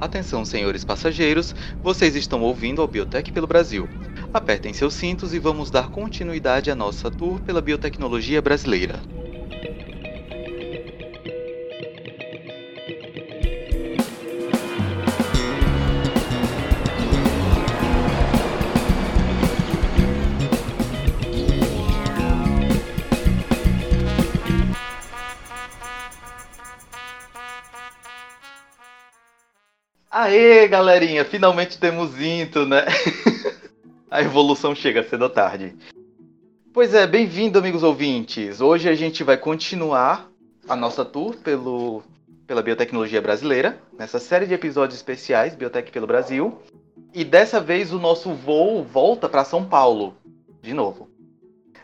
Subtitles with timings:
[0.00, 3.88] Atenção, senhores passageiros, vocês estão ouvindo ao Biotech pelo Brasil.
[4.32, 9.02] Apertem seus cintos e vamos dar continuidade à nossa tour pela biotecnologia brasileira.
[30.20, 32.86] Aê, galerinha, finalmente temos Into, né?
[34.10, 35.76] a evolução chega cedo ou tarde.
[36.74, 38.60] Pois é, bem-vindo, amigos ouvintes.
[38.60, 40.28] Hoje a gente vai continuar
[40.68, 42.02] a nossa tour pelo,
[42.48, 46.60] pela biotecnologia brasileira, nessa série de episódios especiais Biotech pelo Brasil.
[47.14, 50.16] E dessa vez o nosso voo volta para São Paulo,
[50.60, 51.08] de novo.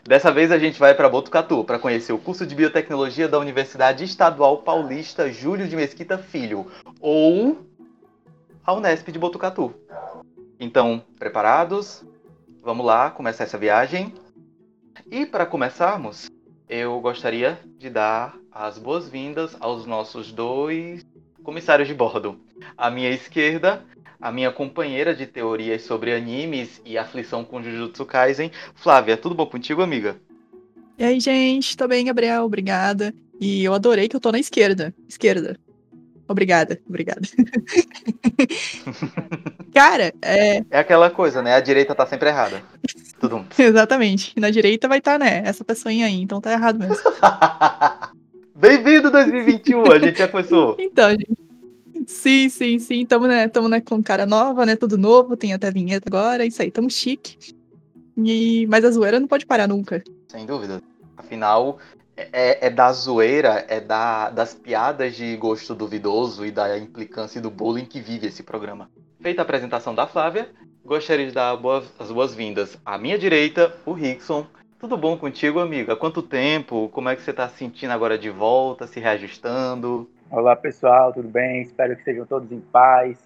[0.03, 4.03] Dessa vez a gente vai para Botucatu para conhecer o curso de biotecnologia da Universidade
[4.03, 6.67] Estadual Paulista Júlio de Mesquita Filho,
[6.99, 7.65] ou
[8.65, 9.73] a Unesp de Botucatu.
[10.59, 12.03] Então, preparados?
[12.63, 14.13] Vamos lá começar essa viagem.
[15.11, 16.27] E para começarmos,
[16.67, 21.05] eu gostaria de dar as boas-vindas aos nossos dois
[21.43, 22.39] comissários de bordo.
[22.75, 23.85] À minha esquerda,
[24.19, 29.15] a minha companheira de teorias sobre animes e aflição com Jujutsu Kaisen, Flávia.
[29.15, 30.19] Tudo bom contigo, amiga?
[30.97, 31.77] E aí, gente?
[31.77, 32.45] Tô bem, Gabriel.
[32.45, 33.13] Obrigada.
[33.39, 34.95] E eu adorei que eu tô na esquerda.
[35.07, 35.59] Esquerda.
[36.27, 37.21] Obrigada, obrigada.
[39.73, 40.63] Cara, é.
[40.71, 41.53] É aquela coisa, né?
[41.53, 42.61] A direita tá sempre errada.
[43.19, 43.45] Tudo.
[43.57, 44.33] Exatamente.
[44.39, 45.43] Na direita vai estar, tá, né?
[45.45, 46.97] Essa pessoinha aí, então tá errado mesmo.
[48.55, 50.75] Bem-vindo 2021, a gente já começou.
[50.79, 51.37] Então, gente.
[52.07, 53.05] Sim, sim, sim.
[53.05, 54.75] Tamo, né, tamo né, com cara nova, né?
[54.75, 57.37] Tudo novo, tem até vinheta agora, é isso aí, tamo chique.
[58.17, 58.65] E...
[58.67, 60.03] Mas a zoeira não pode parar nunca.
[60.27, 60.81] Sem dúvida.
[61.17, 61.79] Afinal,
[62.15, 67.49] é, é, da zoeira, é da, das piadas de gosto duvidoso e da implicância do
[67.49, 68.89] bullying que vive esse programa.
[69.19, 70.49] Feita a apresentação da Flávia,
[70.83, 74.45] gostaria de dar boas, as boas-vindas à minha direita, o Rickson.
[74.79, 75.91] Tudo bom contigo, amigo?
[75.91, 76.89] Há quanto tempo?
[76.89, 80.09] Como é que você está se sentindo agora de volta, se reajustando?
[80.29, 81.61] Olá, pessoal, tudo bem?
[81.61, 83.17] Espero que estejam todos em paz.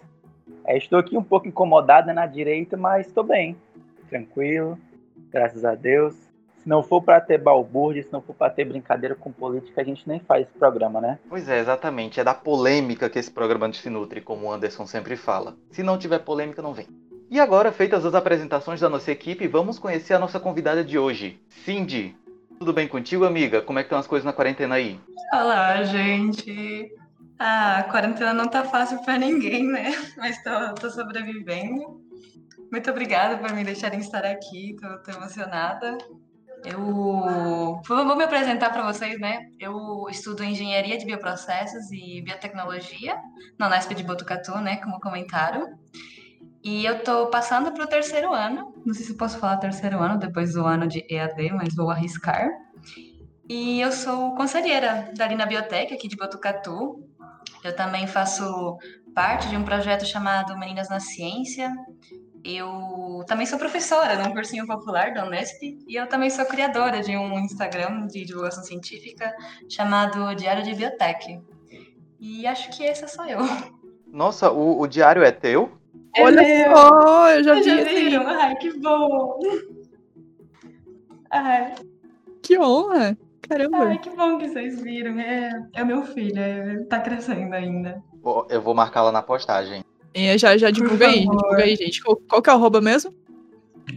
[0.66, 3.56] É, estou aqui um pouco incomodada na direita, mas estou bem,
[4.10, 4.78] tranquilo,
[5.32, 6.29] graças a Deus.
[6.70, 9.84] Se não for para ter balbúrdia, se não for para ter brincadeira com política, a
[9.84, 11.18] gente nem faz esse programa, né?
[11.28, 12.20] Pois é, exatamente.
[12.20, 15.58] É da polêmica que esse programa se nutre, como o Anderson sempre fala.
[15.72, 16.86] Se não tiver polêmica, não vem.
[17.28, 21.42] E agora, feitas as apresentações da nossa equipe, vamos conhecer a nossa convidada de hoje,
[21.50, 22.16] Cindy.
[22.60, 23.64] Tudo bem contigo, amiga?
[23.64, 25.00] Como é que estão as coisas na quarentena aí?
[25.34, 26.88] Olá, gente.
[27.40, 29.92] Ah, a quarentena não tá fácil para ninguém, né?
[30.16, 32.00] Mas tô, tô, sobrevivendo.
[32.72, 35.98] Muito obrigada por me deixarem estar aqui, tô, tô emocionada.
[36.66, 39.48] Eu vou me apresentar para vocês, né?
[39.60, 43.18] Eu estudo engenharia de bioprocessos e biotecnologia
[43.58, 44.78] na Unesp de Botucatu, né?
[44.78, 45.78] Como comentaram.
[46.64, 48.74] E eu tô passando para o terceiro ano.
[48.86, 52.50] Não sei se posso falar terceiro ano depois do ano de EAD, mas vou arriscar.
[53.48, 57.04] E eu sou conselheira da Lina Biotech aqui de Botucatu.
[57.64, 58.78] Eu também faço
[59.16, 61.72] parte de um projeto chamado Meninas na Ciência,
[62.44, 67.16] eu também sou professora num cursinho popular da Unesp e eu também sou criadora de
[67.16, 69.34] um Instagram de divulgação científica
[69.70, 71.42] chamado Diário de Biotech.
[72.20, 73.40] E acho que essa sou eu.
[74.08, 75.72] Nossa, o, o diário é teu?
[76.16, 76.76] É Olha meu.
[76.76, 77.64] só, eu já vi.
[77.64, 78.28] Já viram?
[78.28, 79.40] Ai, que bom!
[81.30, 81.76] Ai.
[82.42, 83.18] Que honra!
[83.48, 83.86] Caramba!
[83.86, 85.20] Ai, que bom que vocês viram.
[85.20, 88.04] É, é meu filho, é, tá crescendo ainda.
[88.50, 89.84] Eu vou marcá-la na postagem.
[90.14, 92.02] E já, já divulga aí, divulga aí, gente.
[92.02, 93.14] Qual, qual que é o arroba mesmo?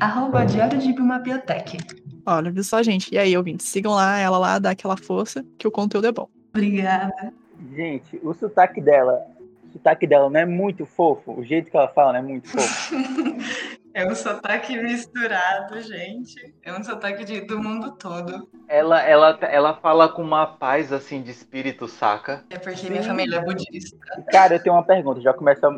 [0.00, 1.78] Arroba Diário de uma Biotech.
[2.24, 3.12] Olha, viu só, gente?
[3.12, 6.28] E aí, ouvintes, sigam lá, ela lá, dá aquela força, que o conteúdo é bom.
[6.50, 7.32] Obrigada.
[7.74, 9.26] Gente, o sotaque dela,
[9.64, 12.48] o sotaque dela não é muito fofo, o jeito que ela fala não é muito
[12.48, 12.94] fofo.
[13.94, 16.54] é um sotaque misturado, gente.
[16.62, 18.48] É um sotaque de, do mundo todo.
[18.68, 22.44] Ela, ela, ela fala com uma paz, assim, de espírito, saca?
[22.50, 22.90] É porque Sim.
[22.90, 23.96] minha família é budista.
[24.30, 25.68] Cara, eu tenho uma pergunta, já começa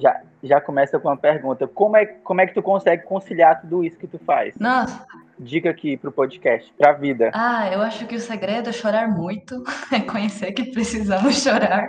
[0.00, 1.66] já, já começa com uma pergunta.
[1.68, 4.56] Como é, como é que tu consegue conciliar tudo isso que tu faz?
[4.58, 5.04] Nossa.
[5.38, 7.30] Dica aqui pro podcast, pra vida.
[7.32, 9.62] Ah, eu acho que o segredo é chorar muito,
[9.92, 11.88] é conhecer que precisamos chorar.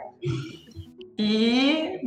[1.17, 2.01] E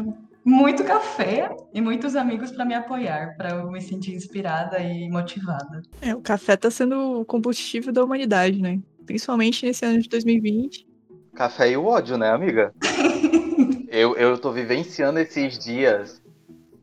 [0.44, 5.82] muito café e muitos amigos para me apoiar, para eu me sentir inspirada e motivada.
[6.02, 8.78] É, o café tá sendo o combustível da humanidade, né?
[9.06, 10.86] Principalmente nesse ano de 2020.
[11.34, 12.72] Café e o ódio, né, amiga?
[13.94, 16.20] Eu, eu tô vivenciando esses dias.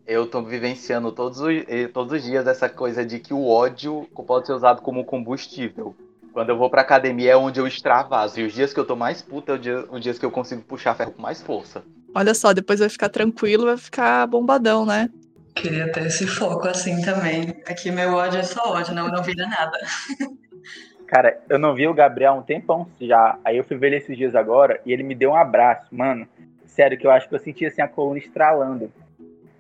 [0.08, 1.54] Eu tô vivenciando todos os,
[1.94, 5.94] todos os dias essa coisa de que o ódio pode ser usado como combustível.
[6.32, 8.40] Quando eu vou pra academia é onde eu extravaso.
[8.40, 10.32] E os dias que eu tô mais puta é os dias, os dias que eu
[10.32, 11.84] consigo puxar ferro com mais força.
[12.16, 15.10] Olha só, depois vai ficar tranquilo, vai ficar bombadão, né?
[15.54, 17.62] Queria ter esse foco assim também.
[17.68, 19.78] Aqui meu ódio é só ódio, não, não vira nada.
[21.08, 23.38] Cara, eu não vi o Gabriel há um tempão já.
[23.44, 25.94] Aí eu fui ver ele esses dias agora e ele me deu um abraço.
[25.94, 26.26] Mano,
[26.72, 28.92] sério, que eu acho que eu senti assim a coluna estralando.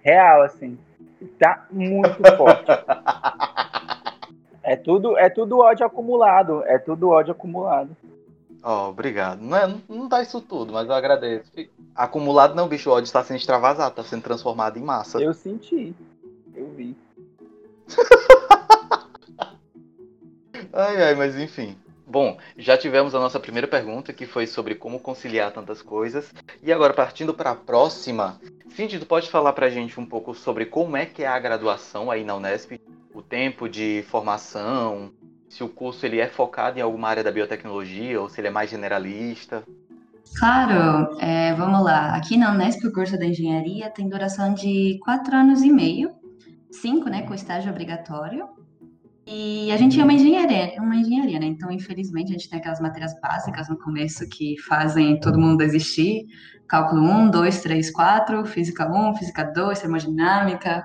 [0.01, 0.77] Real, assim.
[1.37, 2.65] Tá muito forte.
[4.63, 6.63] É tudo, é tudo ódio acumulado.
[6.65, 7.95] É tudo ódio acumulado.
[8.63, 9.41] Ó, obrigado.
[9.41, 11.51] Não, é, não dá isso tudo, mas eu agradeço.
[11.95, 12.89] Acumulado não, bicho.
[12.89, 15.19] O ódio está sendo extravasado, está sendo transformado em massa.
[15.19, 15.95] Eu senti.
[16.55, 16.95] Eu vi.
[20.73, 21.75] ai, ai, mas enfim.
[22.11, 26.33] Bom, já tivemos a nossa primeira pergunta, que foi sobre como conciliar tantas coisas.
[26.61, 28.37] E agora, partindo para a próxima,
[28.75, 31.39] Cindy, tu pode falar para a gente um pouco sobre como é que é a
[31.39, 32.73] graduação aí na Unesp?
[33.13, 35.13] O tempo de formação,
[35.47, 38.51] se o curso ele é focado em alguma área da biotecnologia ou se ele é
[38.51, 39.63] mais generalista?
[40.37, 42.13] Claro, é, vamos lá.
[42.13, 46.11] Aqui na Unesp, o curso de engenharia tem duração de quatro anos e meio,
[46.69, 48.49] cinco, né, com estágio obrigatório.
[49.33, 51.45] E a gente é uma engenharia, uma engenharia, né?
[51.45, 56.25] Então, infelizmente, a gente tem aquelas matérias básicas no começo que fazem todo mundo desistir.
[56.67, 60.83] Cálculo 1, 2, 3, 4, física 1, física 2, termodinâmica,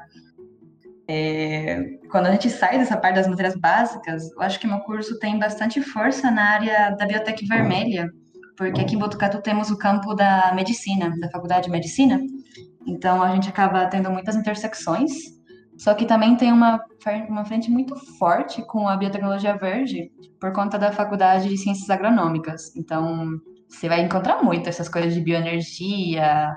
[1.09, 5.19] é, quando a gente sai dessa parte das matérias básicas, eu acho que meu curso
[5.19, 8.11] tem bastante força na área da biotec vermelha,
[8.57, 12.21] porque aqui em Botucatu temos o campo da medicina, da faculdade de medicina,
[12.87, 15.36] então a gente acaba tendo muitas intersecções,
[15.79, 16.81] só que também tem uma,
[17.29, 22.75] uma frente muito forte com a biotecnologia verde, por conta da faculdade de ciências agronômicas.
[22.77, 23.39] Então,
[23.69, 26.57] você vai encontrar muito essas coisas de bioenergia,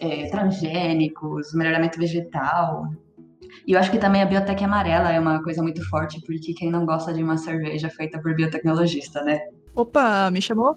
[0.00, 2.88] é, transgênicos, melhoramento vegetal,
[3.68, 6.70] e eu acho que também a biotec amarela é uma coisa muito forte, porque quem
[6.70, 9.40] não gosta de uma cerveja feita por biotecnologista, né?
[9.74, 10.74] Opa, me chamou?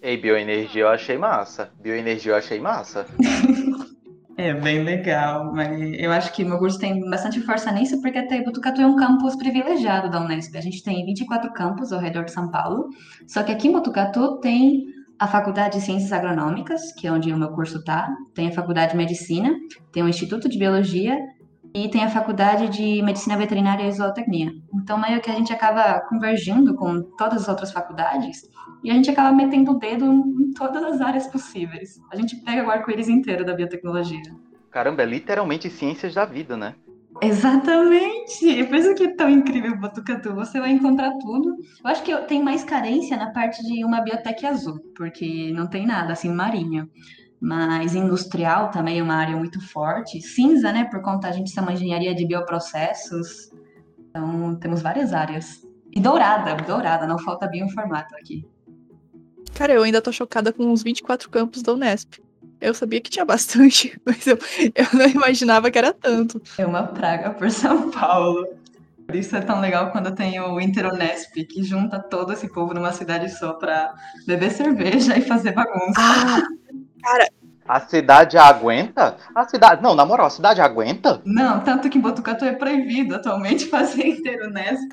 [0.00, 1.72] Ei, bioenergia eu achei massa.
[1.80, 3.06] Bioenergia eu achei massa.
[4.36, 8.42] é bem legal, mas eu acho que meu curso tem bastante força nisso, porque até
[8.42, 10.56] Botucatu é um campus privilegiado da Unesp.
[10.56, 12.88] A gente tem 24 campos ao redor de São Paulo,
[13.26, 14.84] só que aqui em Botucatu tem
[15.18, 18.92] a Faculdade de Ciências Agronômicas, que é onde o meu curso está, tem a Faculdade
[18.92, 19.54] de Medicina,
[19.92, 21.16] tem o Instituto de Biologia
[21.74, 24.52] e tem a faculdade de medicina veterinária e zootecnia.
[24.72, 28.42] Então, meio que a gente acaba convergindo com todas as outras faculdades
[28.84, 32.00] e a gente acaba metendo o dedo em todas as áreas possíveis.
[32.12, 34.22] A gente pega o arco-íris inteiro da biotecnologia.
[34.70, 36.76] Caramba, é literalmente ciências da vida, né?
[37.20, 38.60] Exatamente!
[38.60, 40.34] É por isso que é tão incrível Botucatu.
[40.34, 41.56] Você vai encontrar tudo.
[41.84, 45.86] Eu acho que tem mais carência na parte de uma biotec azul, porque não tem
[45.86, 46.88] nada assim marinho
[47.40, 50.20] mas industrial também é uma área muito forte.
[50.20, 53.50] Cinza, né, por conta a gente ser uma engenharia de bioprocessos.
[54.08, 55.62] Então, temos várias áreas.
[55.94, 58.46] E dourada, dourada, não falta bioinformato aqui.
[59.54, 62.20] Cara, eu ainda tô chocada com os 24 campos da Unesp.
[62.60, 64.38] Eu sabia que tinha bastante, mas eu,
[64.74, 66.40] eu não imaginava que era tanto.
[66.58, 68.46] É uma praga por São Paulo.
[69.06, 72.90] Por isso é tão legal quando tem o Interunesp, que junta todo esse povo numa
[72.90, 73.92] cidade só pra
[74.26, 75.94] beber cerveja e fazer bagunça.
[75.98, 76.42] Ah,
[77.04, 77.28] Cara.
[77.66, 79.16] A cidade aguenta?
[79.34, 79.82] A cidade.
[79.82, 81.22] Não, na moral, a cidade aguenta?
[81.24, 84.92] Não, tanto que em Botucatu é proibido atualmente fazer inteiro Nesp.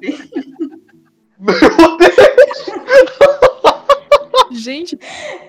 [1.40, 2.12] Meu Deus!
[4.52, 5.00] Gente.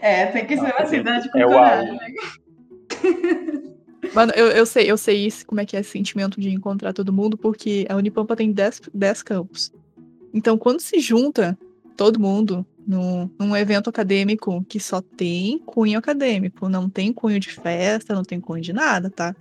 [0.00, 1.92] É, tem que ser uma cidade com é coragem.
[1.92, 2.14] Né?
[4.14, 6.92] Mano, eu, eu sei, eu sei isso, como é que é esse sentimento de encontrar
[6.92, 9.72] todo mundo, porque a Unipampa tem 10 campos.
[10.34, 11.58] Então, quando se junta
[11.96, 17.50] todo mundo num, num evento acadêmico que só tem cunho acadêmico, não tem cunho de
[17.50, 19.34] festa, não tem cunho de nada, tá?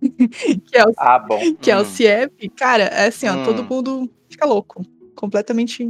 [0.00, 1.38] que é o, ah, bom.
[1.60, 1.74] Que hum.
[1.74, 1.84] é o hum.
[1.84, 3.44] CIEP, cara, é assim, ó, hum.
[3.44, 5.88] todo mundo fica louco, completamente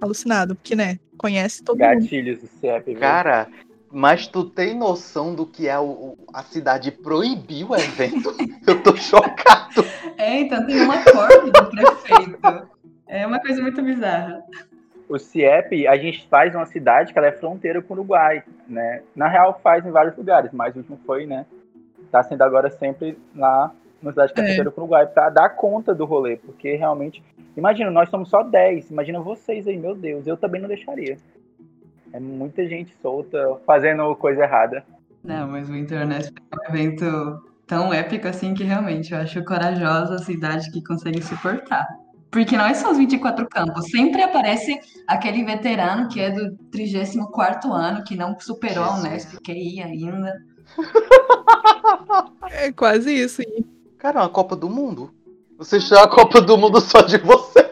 [0.00, 2.10] alucinado, porque, né, conhece todo Gatilhos mundo.
[2.10, 2.94] Gatilhos do CIEP.
[2.96, 3.48] Cara,
[3.90, 8.34] mas tu tem noção do que é o, a cidade proibir o evento?
[8.66, 9.84] Eu tô chocado.
[10.16, 12.68] É, então tem um acordo do prefeito.
[13.06, 14.42] É uma coisa muito bizarra
[15.08, 19.02] o CIEP, a gente faz uma cidade que ela é fronteira com o Uruguai, né?
[19.14, 21.46] Na real, faz em vários lugares, mas o último foi, né?
[22.10, 23.72] Tá sendo agora sempre lá
[24.02, 27.22] na cidade que é fronteira com o Uruguai, para dar conta do rolê, porque realmente.
[27.56, 31.16] Imagina, nós somos só 10, imagina vocês aí, meu Deus, eu também não deixaria.
[32.12, 34.84] É muita gente solta fazendo coisa errada.
[35.24, 40.14] Não, mas o Internet é um evento tão épico assim que realmente eu acho corajosa
[40.14, 41.86] a cidade que consegue suportar.
[42.36, 47.72] Porque não é só os 24 campos, sempre aparece aquele veterano que é do 34
[47.72, 50.34] ano, que não superou a Unesp, que ia ainda.
[52.50, 53.40] É quase isso.
[53.40, 53.64] Hein?
[53.96, 55.14] Cara, é uma Copa do Mundo.
[55.56, 57.70] Você chama a Copa do Mundo só de você.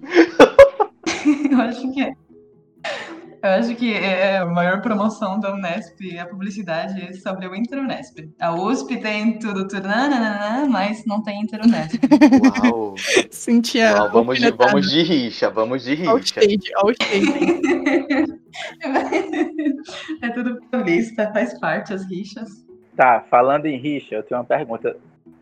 [1.52, 2.14] Eu acho que é.
[3.42, 8.28] Eu acho que é a maior promoção da Unesp, a publicidade sobre o Interunesp.
[8.38, 11.98] A USP tem tudo, tudo, nananana, mas não tem Interunesp.
[12.64, 12.94] Uau!
[13.30, 13.94] Sentia.
[13.94, 16.10] Uau, vamos, de, vamos de rixa, vamos de rixa.
[16.10, 17.24] Outstage, outstage.
[20.20, 22.66] é tudo paulista, faz parte as rixas.
[22.94, 24.94] Tá, falando em rixa, eu tenho uma pergunta,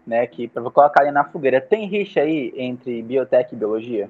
[0.06, 1.60] né, que pra eu colocar ali na fogueira.
[1.60, 4.08] Tem rixa aí entre biotec e biologia?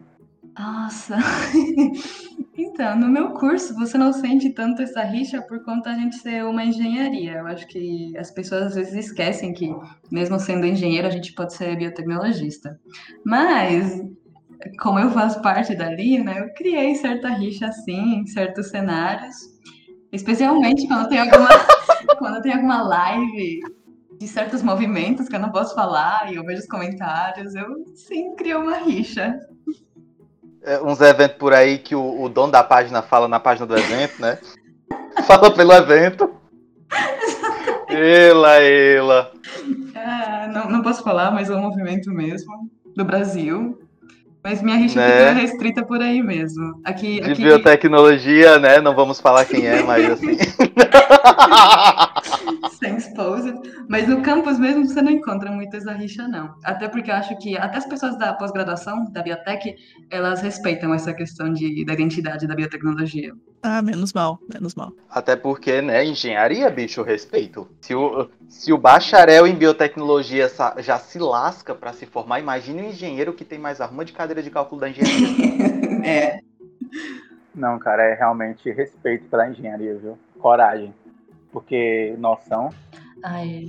[0.59, 1.17] Nossa.
[2.61, 6.45] Então, no meu curso, você não sente tanto essa rixa por conta da gente ser
[6.45, 7.35] uma engenharia.
[7.35, 9.73] Eu acho que as pessoas às vezes esquecem que,
[10.11, 12.77] mesmo sendo engenheiro, a gente pode ser biotecnologista.
[13.25, 14.03] Mas,
[14.81, 19.37] como eu faço parte dali, né, eu criei certa rixa assim, em certos cenários.
[20.11, 21.49] Especialmente quando tem alguma,
[22.19, 23.61] quando tem alguma live
[24.19, 28.35] de certos movimentos que eu não posso falar e eu vejo os comentários, eu sim
[28.35, 29.39] crio uma rixa.
[30.63, 33.77] É, uns eventos por aí que o, o dono da página fala na página do
[33.77, 34.39] evento, né?
[35.27, 36.31] fala pelo evento.
[37.89, 39.33] Ela, ela.
[39.95, 42.53] Ah, não, não posso falar, mas é um movimento mesmo
[42.95, 43.79] do Brasil.
[44.43, 45.11] Mas minha rixa Né?
[45.11, 46.81] fica restrita por aí mesmo.
[46.85, 48.81] Aqui, De aqui biotecnologia, né?
[48.81, 50.37] Não vamos falar quem é, mas assim.
[52.79, 53.55] sem exposed.
[53.89, 56.55] Mas no campus mesmo você não encontra muito essa rixa, não.
[56.65, 59.75] Até porque eu acho que até as pessoas da pós-graduação, da biotech,
[60.11, 63.35] elas respeitam essa questão de, da identidade da biotecnologia.
[63.63, 64.93] Ah, menos mal, menos mal.
[65.11, 67.69] Até porque, né, engenharia, bicho, respeito.
[67.81, 70.49] Se o, se o bacharel em biotecnologia
[70.79, 74.43] já se lasca pra se formar, imagine o engenheiro que tem mais arruma de cadeira
[74.43, 75.79] de cálculo da engenharia.
[76.05, 76.41] É.
[77.53, 80.17] Não, cara, é realmente respeito pela engenharia, viu?
[80.39, 80.95] Coragem.
[81.59, 82.71] Porque noção.
[83.21, 83.65] Ai,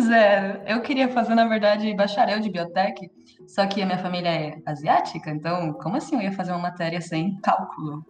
[0.00, 0.60] zero.
[0.66, 3.10] Eu queria fazer, na verdade, bacharel de biotech,
[3.46, 7.02] só que a minha família é asiática, então como assim eu ia fazer uma matéria
[7.02, 8.02] sem cálculo?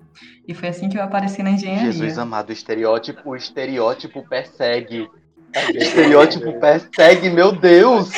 [0.47, 1.91] E foi assim que eu apareci na engenharia.
[1.91, 5.01] Jesus amado, o estereótipo, o estereótipo persegue.
[5.01, 8.09] O estereótipo persegue, meu Deus!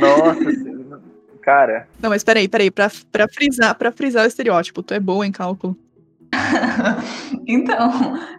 [0.00, 1.00] Nossa, senhora.
[1.40, 5.24] cara, Não, mas peraí, peraí, pra, pra, frisar, pra frisar o estereótipo, tu é boa
[5.24, 5.78] em cálculo.
[7.46, 7.90] Então,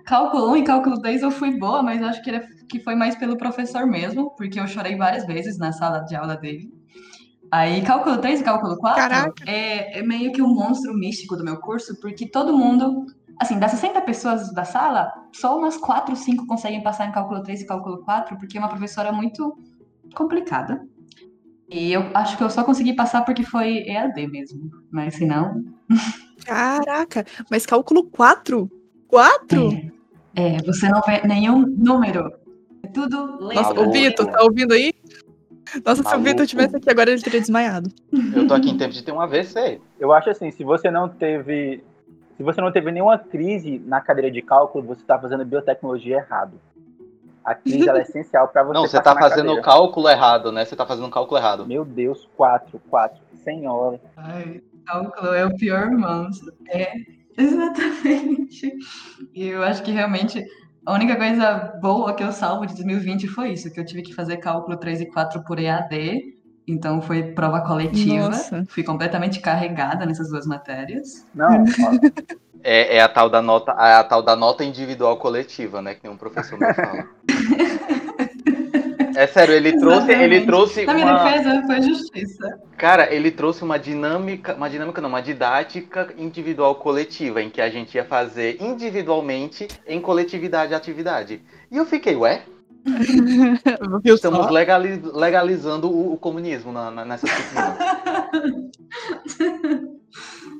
[0.05, 3.15] cálculo 1 e cálculo 2 eu fui boa, mas acho que, ele- que foi mais
[3.15, 6.69] pelo professor mesmo, porque eu chorei várias vezes na sala de aula dele.
[7.51, 9.43] Aí, cálculo 3 e cálculo 4 Caraca.
[9.45, 13.05] é, é meio que um monstro místico do meu curso, porque todo mundo,
[13.39, 17.61] assim, das 60 pessoas da sala, só umas 4, 5 conseguem passar em cálculo 3
[17.61, 19.55] e cálculo 4, porque é uma professora muito
[20.15, 20.81] complicada.
[21.69, 25.63] E eu acho que eu só consegui passar porque foi EAD mesmo, mas se não,
[26.43, 28.69] Caraca, mas cálculo 4?
[29.07, 29.91] 4?
[30.35, 32.33] É, você não vê nenhum número.
[32.83, 33.63] É tudo letra.
[33.63, 33.89] Nossa, Maluco.
[33.89, 34.93] o Vitor, tá ouvindo aí?
[35.85, 36.23] Nossa, se o Maluco.
[36.23, 37.89] Vitor tivesse aqui agora, ele teria desmaiado.
[38.35, 39.79] Eu tô aqui em tempo de ter um AVC.
[39.99, 41.83] eu acho assim, se você não teve.
[42.35, 46.59] Se você não teve nenhuma crise na cadeira de cálculo, você está fazendo biotecnologia errado.
[47.45, 48.73] A crise ela é essencial para você.
[48.73, 50.65] Não, você tá na fazendo o cálculo errado, né?
[50.65, 51.65] Você tá fazendo o cálculo errado.
[51.65, 53.21] Meu Deus, quatro, quatro.
[53.43, 54.01] Senhora.
[54.17, 56.53] Ai, cálculo é o pior monstro.
[56.69, 56.93] É,
[57.37, 58.73] exatamente.
[59.33, 60.43] E eu acho que realmente
[60.85, 64.13] a única coisa boa que eu salvo de 2020 foi isso, que eu tive que
[64.13, 66.35] fazer cálculo 3 e 4 por EAD.
[66.67, 68.29] Então foi prova coletiva.
[68.29, 68.65] Nossa.
[68.69, 71.25] Fui completamente carregada nessas duas matérias.
[71.33, 71.63] Não,
[72.67, 75.93] É, é a tal da nota, a, tal da nota individual coletiva, né?
[75.93, 77.07] Que nenhum professor meu fala.
[79.15, 82.59] É sério, ele trouxe, ele trouxe Na minha uma, defesa foi justiça.
[82.77, 87.69] cara, ele trouxe uma dinâmica, uma dinâmica não, uma didática individual coletiva em que a
[87.69, 91.41] gente ia fazer individualmente em coletividade a atividade.
[91.71, 92.43] E eu fiquei, ué,
[94.03, 94.51] estamos só?
[94.51, 97.75] legali- legalizando o, o comunismo na, na, nessa disciplina.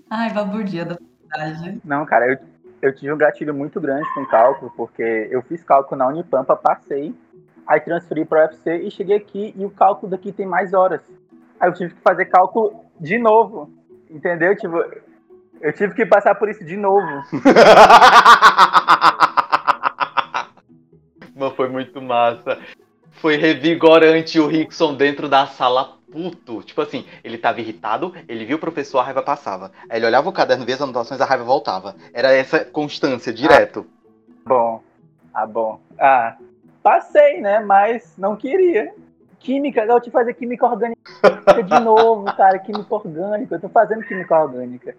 [0.09, 1.81] Ai, balbúrdia da faculdade.
[1.83, 2.37] não, cara, eu,
[2.81, 7.13] eu tive um gatilho muito grande com cálculo, porque eu fiz cálculo na Unipampa, passei,
[7.67, 11.01] aí transferi para o UFC e cheguei aqui e o cálculo daqui tem mais horas.
[11.59, 13.69] Aí eu tive que fazer cálculo de novo,
[14.09, 14.55] entendeu?
[14.55, 14.83] Tipo,
[15.61, 17.05] eu tive que passar por isso de novo.
[21.35, 22.59] Mas foi muito massa.
[23.11, 26.63] Foi revigorante o Rickson dentro da sala puto.
[26.63, 29.71] Tipo assim, ele tava irritado, ele viu o professor, a raiva passava.
[29.89, 31.95] Aí ele olhava o caderno, via as anotações, a raiva voltava.
[32.13, 33.85] Era essa constância, direto.
[34.45, 34.81] Bom,
[35.33, 35.79] ah, bom.
[35.99, 36.37] Ah,
[36.85, 37.59] passei, né?
[37.61, 38.93] Mas não queria.
[39.39, 41.01] Química, eu te fazer química orgânica
[41.65, 42.59] de novo, cara.
[42.59, 43.55] Química orgânica.
[43.55, 44.95] Eu tô fazendo química orgânica.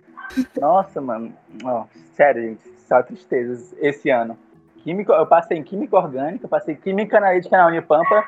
[0.61, 1.33] Nossa, mano.
[1.62, 1.85] Ó,
[2.16, 2.69] sério, gente.
[2.88, 4.37] Só tristezas esse ano.
[4.83, 8.25] Química, eu passei em química orgânica, passei química analítica na Unipampa.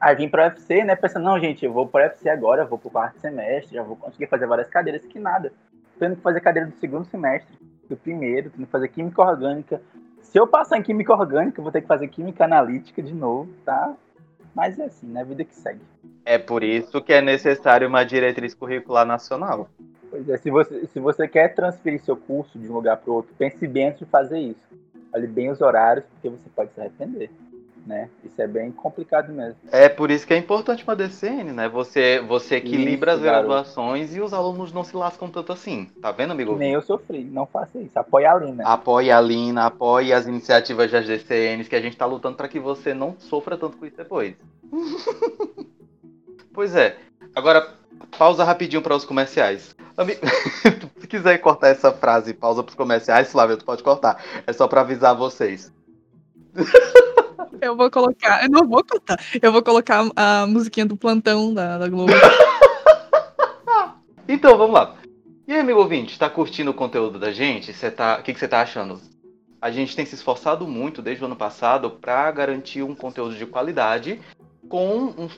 [0.00, 0.96] Aí vim pro UFC, né?
[0.96, 4.26] Pensando, não, gente, eu vou pro UFC agora, vou pro quarto semestre, já vou conseguir
[4.26, 5.52] fazer várias cadeiras, que nada.
[6.00, 7.56] Tendo que fazer cadeira do segundo semestre.
[7.88, 9.80] do primeiro, tem que fazer química orgânica.
[10.28, 13.50] Se eu passar em química orgânica, eu vou ter que fazer química analítica de novo,
[13.64, 13.94] tá?
[14.54, 15.24] Mas é assim, né?
[15.24, 15.80] Vida que segue.
[16.22, 19.70] É por isso que é necessário uma diretriz curricular nacional.
[20.10, 23.34] Pois é, se você, se você quer transferir seu curso de um lugar para outro,
[23.38, 24.60] pense bem antes de fazer isso.
[25.14, 27.30] Olhe bem os horários, porque você pode se arrepender.
[27.88, 28.10] Né?
[28.22, 29.56] Isso é bem complicado mesmo.
[29.72, 31.70] É por isso que é importante uma DCN, né?
[31.70, 33.46] Você, você equilibra Isso, as garoto.
[33.48, 35.86] graduações e os alunos não se lascam tanto assim.
[36.02, 36.54] Tá vendo, amigo?
[36.54, 37.98] Nem eu sofri, não faça isso.
[37.98, 38.62] Apoia a Lina.
[38.62, 42.60] Apoie a Lina, apoie as iniciativas das DCNs, que a gente tá lutando para que
[42.60, 44.34] você não sofra tanto com isso depois.
[46.52, 46.94] pois é.
[47.34, 47.68] Agora,
[48.18, 49.74] pausa rapidinho para os comerciais.
[49.96, 50.18] Ami-
[51.00, 54.22] Se quiser cortar essa frase, pausa para os comerciais, Flávia, tu pode cortar.
[54.46, 55.72] É só para avisar vocês.
[57.60, 58.42] Eu vou colocar.
[58.44, 59.18] Eu não vou cortar.
[59.40, 62.12] Eu vou colocar a musiquinha do plantão da, da Globo.
[64.30, 64.94] Então, vamos lá.
[65.46, 67.72] E aí, amigo ouvinte, tá curtindo o conteúdo da gente?
[67.90, 68.18] Tá...
[68.20, 69.00] O que, que você tá achando?
[69.58, 73.46] A gente tem se esforçado muito desde o ano passado para garantir um conteúdo de
[73.46, 74.20] qualidade
[74.68, 75.30] com um-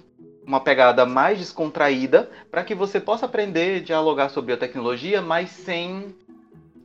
[0.45, 6.13] uma pegada mais descontraída para que você possa aprender, dialogar sobre a tecnologia, mas sem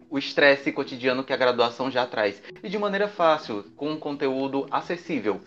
[0.10, 2.42] o estresse cotidiano que a graduação já traz.
[2.64, 5.42] E de maneira fácil, com um conteúdo acessível.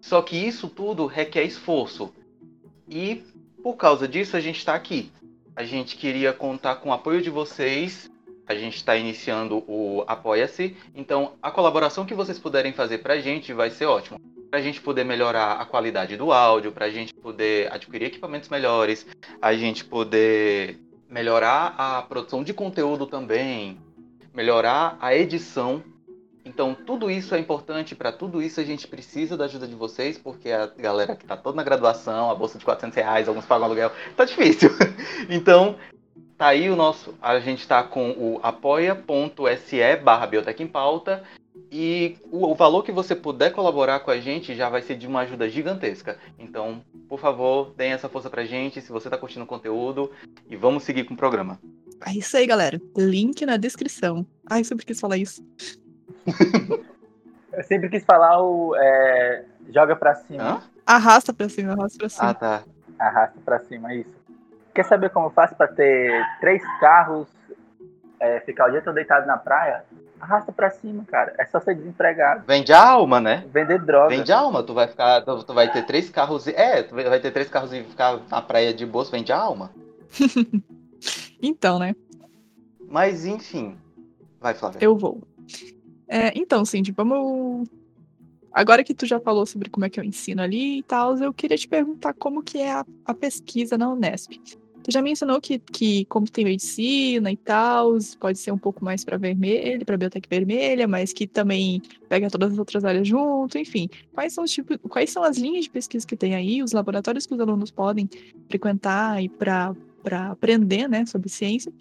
[0.00, 2.12] Só que isso tudo requer esforço.
[2.88, 3.22] E
[3.62, 5.10] por causa disso a gente está aqui.
[5.54, 8.10] A gente queria contar com o apoio de vocês.
[8.46, 10.76] A gente está iniciando o Apoia-se.
[10.94, 14.18] Então, a colaboração que vocês puderem fazer para a gente vai ser ótimo.
[14.50, 18.48] Para a gente poder melhorar a qualidade do áudio, para a gente poder adquirir equipamentos
[18.48, 19.06] melhores,
[19.40, 20.78] a gente poder
[21.08, 23.78] melhorar a produção de conteúdo também,
[24.34, 25.82] melhorar a edição.
[26.44, 27.94] Então, tudo isso é importante.
[27.94, 31.36] Para tudo isso, a gente precisa da ajuda de vocês, porque a galera que está
[31.36, 34.70] toda na graduação, a bolsa de 400 reais, alguns pagam aluguel, tá difícil.
[35.30, 35.76] Então,
[36.36, 37.14] tá aí o nosso.
[37.22, 41.22] A gente tá com o apoia.se barra Biotech em Pauta.
[41.70, 45.06] E o, o valor que você puder colaborar com a gente já vai ser de
[45.06, 46.18] uma ajuda gigantesca.
[46.38, 50.10] Então, por favor, deem essa força pra gente, se você tá curtindo o conteúdo,
[50.48, 51.58] e vamos seguir com o programa.
[52.06, 52.80] É isso aí, galera.
[52.96, 54.26] Link na descrição.
[54.50, 55.44] Ai, eu sempre quis falar isso.
[57.52, 60.62] Eu sempre quis falar o é, joga pra cima, Hã?
[60.86, 62.30] Arrasta pra cima, arrasta pra cima.
[62.30, 62.62] Ah, tá.
[62.98, 64.08] arrasta pra cima, isso.
[64.74, 67.28] Quer saber como eu faço pra ter três carros,
[68.18, 69.84] é, ficar o dia todo deitado na praia?
[70.18, 71.34] Arrasta pra cima, cara.
[71.38, 72.44] É só ser desempregado.
[72.46, 73.44] Vende a alma, né?
[73.52, 74.08] Vender droga.
[74.16, 75.20] Vende a alma, tu vai ficar.
[75.20, 76.46] Tu, tu vai ter três carros.
[76.46, 79.30] e- É, tu vai vai ter três carros e ficar na praia de bolso, vende
[79.30, 79.70] a alma.
[81.42, 81.94] Então, né?
[82.88, 83.76] Mas enfim.
[84.40, 84.78] Vai, Flávia.
[84.80, 85.22] Eu vou.
[86.06, 87.68] É, então, Cindy, vamos.
[88.52, 91.32] Agora que tu já falou sobre como é que eu ensino ali e tal, eu
[91.32, 94.38] queria te perguntar como que é a, a pesquisa na Unesp.
[94.82, 99.04] Tu já mencionou que, que como tem medicina e tal, pode ser um pouco mais
[99.04, 103.88] para vermelho, para biotec vermelha, mas que também pega todas as outras áreas junto, enfim.
[104.12, 107.26] Quais são os tipos, quais são as linhas de pesquisa que tem aí, os laboratórios
[107.26, 108.10] que os alunos podem
[108.48, 111.72] frequentar e para para aprender, né, sobre ciência?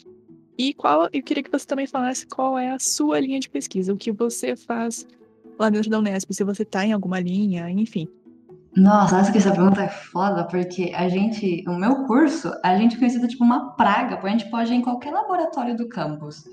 [0.57, 3.93] E qual, eu queria que você também falasse qual é a sua linha de pesquisa,
[3.93, 5.07] o que você faz
[5.57, 8.07] lá dentro da Unesp, se você tá em alguma linha, enfim.
[8.75, 12.95] Nossa, acho que essa pergunta é foda, porque a gente, o meu curso, a gente
[12.95, 16.45] é conhecido tipo uma praga, porque a gente pode ir em qualquer laboratório do campus.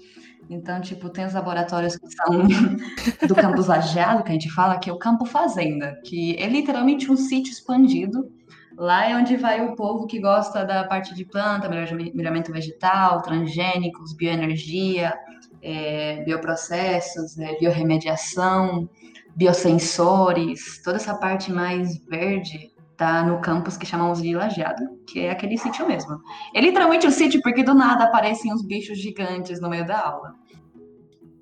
[0.51, 4.91] Então, tipo, tem os laboratórios que são do campus lajeado, que a gente fala, que
[4.91, 8.33] é o campo fazenda, que é literalmente um sítio expandido.
[8.79, 13.21] Lá é onde vai o povo que gosta da parte de planta, melhor- melhoramento vegetal,
[13.23, 15.13] transgênicos, bioenergia,
[15.61, 18.89] é, bioprocessos, é, biorremediação,
[19.35, 25.31] biosensores, toda essa parte mais verde tá no campus que chamamos de lajeado, que é
[25.31, 26.17] aquele sítio mesmo.
[26.55, 30.35] É literalmente um sítio porque do nada aparecem uns bichos gigantes no meio da aula.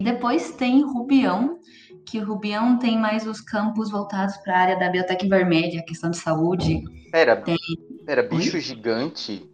[0.01, 1.59] Depois tem Rubião,
[2.07, 6.11] que o Rubião tem mais os campos voltados para a área da biotec vermelha, questão
[6.11, 6.83] de saúde.
[7.17, 7.57] Pera, Tem-
[8.05, 9.49] pera, bicho gigante?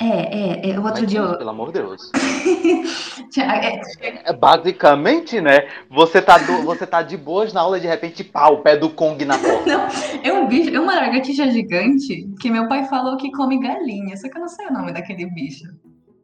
[0.00, 1.20] É, é, é o outro Mas, dia.
[1.20, 2.10] eu- Pelo amor de Deus.
[3.38, 5.68] é, É, basicamente, né?
[5.90, 8.78] Você tá, do- você tá de boas na aula e de repente, pá, o pé
[8.78, 9.88] do Kong na porta.
[10.24, 14.30] É um bicho, é uma lagartixa gigante que meu pai falou que come galinha, só
[14.30, 15.64] que eu não sei o nome daquele bicho.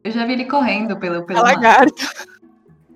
[0.03, 1.53] Eu já vi ele correndo pelo É pelo mato.
[1.53, 2.03] lagarto.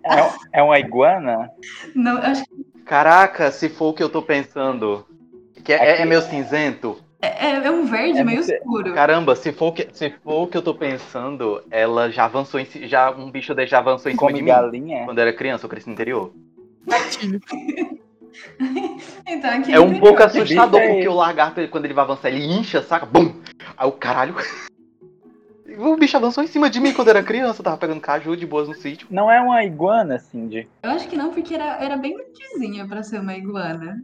[0.03, 1.51] É, é uma iguana?
[1.93, 5.05] Não, eu acho que Caraca, se for o que eu tô pensando.
[5.63, 7.05] Que é, é meio cinzento.
[7.21, 8.93] É, é um verde É meio você- escuro.
[8.93, 12.59] Caramba, se for, o que, se for o que eu tô pensando, ela já avançou
[12.59, 14.47] em já Um bicho desse já avançou em cima de Come mim.
[14.47, 15.05] galinha?
[15.05, 16.31] Quando eu era criança, eu cresci no interior.
[19.27, 22.29] Então, aqui É um pouco assustador, é porque o lagarto, ele- quando ele vai avançar,
[22.29, 23.05] ele incha, saca?
[23.05, 23.33] Bum!
[23.75, 24.35] Aí o caralho.
[25.79, 27.59] O bicho avançou em cima de mim quando eu era criança.
[27.59, 29.05] Eu tava pegando caju de boas no sítio.
[29.11, 30.67] Não é uma iguana, Cindy?
[30.81, 34.01] Eu acho que não, porque era, era bem grandezinha pra ser uma iguana.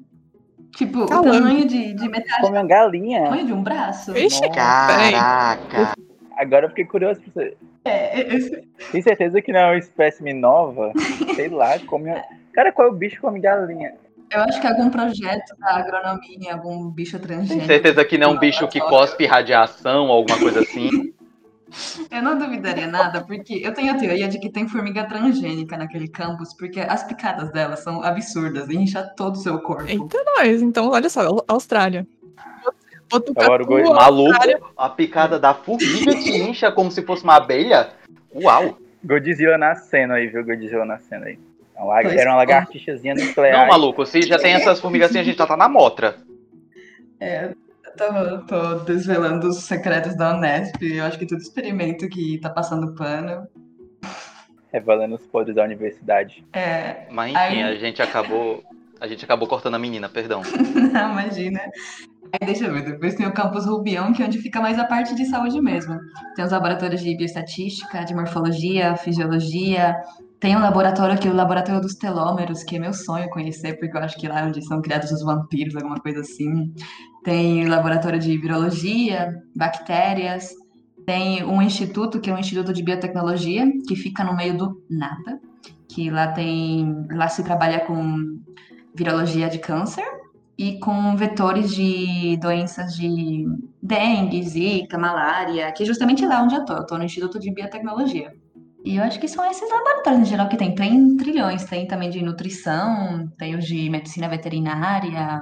[0.75, 1.29] Tipo, Calma.
[1.29, 3.19] o tamanho de, de metade Come uma galinha.
[3.19, 4.11] do tamanho de um braço.
[4.13, 4.49] Nossa.
[4.49, 5.93] Caraca.
[6.37, 7.57] Agora eu fiquei curioso pra você.
[7.85, 10.91] É, esse- Tem certeza que não é uma espécime nova?
[11.35, 12.11] Sei lá, come.
[12.53, 13.93] Cara, qual é o bicho que come galinha?
[14.31, 17.67] eu acho que é algum projeto da agronomia, algum bicho Tem transgênico.
[17.67, 21.13] certeza que não é um bicho que cospe radiação ou alguma coisa assim?
[22.11, 26.07] Eu não duvidaria nada, porque eu tenho a teoria de que tem formiga transgênica naquele
[26.07, 29.89] campus, porque as picadas delas são absurdas e incha todo o seu corpo.
[29.89, 30.61] Eita, nós.
[30.61, 32.05] Então, olha só, Au- Austrália.
[33.37, 34.59] Agora o goi- Maluco, Austrália.
[34.77, 37.89] a picada da formiga te incha como se fosse uma abelha?
[38.33, 38.77] Uau!
[39.03, 40.43] Godzilla nascendo aí, viu?
[40.43, 41.37] Godzilla nascendo aí.
[41.75, 42.37] Pois Era uma é.
[42.37, 43.57] lagartixazinha nuclear.
[43.59, 46.15] Não, maluco, se já tem essas formigas assim, a gente já tá na motra.
[47.19, 47.51] É,
[47.97, 50.81] tô, tô desvelando os secretos da Unesp.
[50.81, 53.47] Eu acho que todo experimento que tá passando pano.
[54.71, 56.43] Revelando os podres da universidade.
[56.53, 58.63] É, Mas enfim, Aí- a gente acabou.
[58.99, 60.41] A gente acabou cortando a menina, perdão.
[60.93, 61.59] não, imagina.
[62.31, 64.85] Aí deixa eu ver, depois tem o campus Rubião, que é onde fica mais a
[64.85, 65.99] parte de saúde mesmo.
[66.35, 69.95] Tem os laboratórios de bioestatística, de morfologia, fisiologia.
[70.43, 74.01] Tem um laboratório aqui, o laboratório dos telômeros, que é meu sonho conhecer, porque eu
[74.01, 76.73] acho que lá é onde são criados os vampiros, alguma coisa assim.
[77.23, 80.49] Tem laboratório de virologia, bactérias.
[81.05, 85.39] Tem um instituto, que é um instituto de biotecnologia, que fica no meio do nada.
[85.87, 86.93] Que lá tem.
[87.09, 88.37] Lá se trabalha com
[88.93, 90.03] virologia de câncer
[90.57, 93.45] e com vetores de doenças de
[93.81, 96.73] dengue, zika, malária, que é justamente lá onde eu tô.
[96.73, 98.42] Eu no Instituto de Biotecnologia.
[98.83, 100.75] E eu acho que são esses laboratórios em geral que tem.
[100.75, 105.41] Tem trilhões, tem também de nutrição, tem os de medicina veterinária.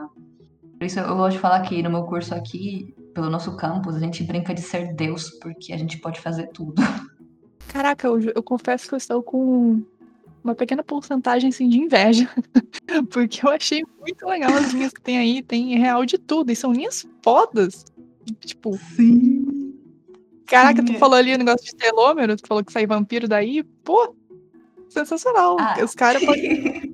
[0.78, 4.00] Por isso eu gosto de falar que no meu curso aqui, pelo nosso campus, a
[4.00, 6.76] gente brinca de ser Deus, porque a gente pode fazer tudo.
[7.68, 9.82] Caraca, eu, eu confesso que eu estou com
[10.44, 12.30] uma pequena porcentagem assim, de inveja.
[13.12, 15.42] Porque eu achei muito legal as linhas que tem aí.
[15.42, 16.52] Tem real de tudo.
[16.52, 17.86] E são linhas fodas.
[18.42, 19.61] Tipo, Sim.
[20.52, 21.00] Caraca, tu Sim.
[21.00, 23.64] falou ali o negócio de telômero, tu falou que sai vampiro daí.
[23.64, 24.14] Pô,
[24.90, 25.56] sensacional.
[25.60, 25.78] Ah.
[25.84, 26.94] Os caras podem.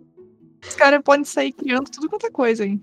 [0.65, 2.79] Os caras podem sair criando tudo quanto é coisa aí.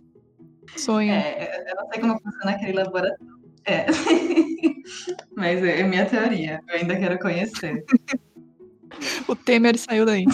[0.76, 1.12] Sonho.
[1.12, 3.34] É, eu não sei como funciona aquele laboratório.
[3.64, 3.86] É.
[5.36, 6.60] Mas é, é minha teoria.
[6.68, 7.84] Eu ainda quero conhecer.
[9.26, 10.24] O Temer saiu daí.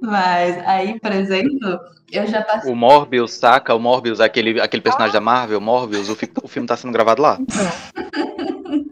[0.00, 1.78] Mas aí, por exemplo,
[2.10, 2.72] eu já passei.
[2.72, 3.74] O Morbius, saca?
[3.74, 7.20] O Morbius, aquele, aquele personagem da Marvel, Morbius, o, fi- o filme tá sendo gravado
[7.22, 7.38] lá.
[7.40, 7.66] Então,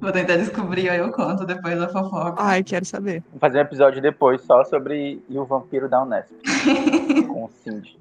[0.00, 2.34] Vou tentar descobrir, aí eu conto depois da fofoca.
[2.42, 3.22] ai, quero saber.
[3.30, 6.30] Vou fazer um episódio depois só sobre e o vampiro da Unesp.
[7.26, 7.98] com o Cindy.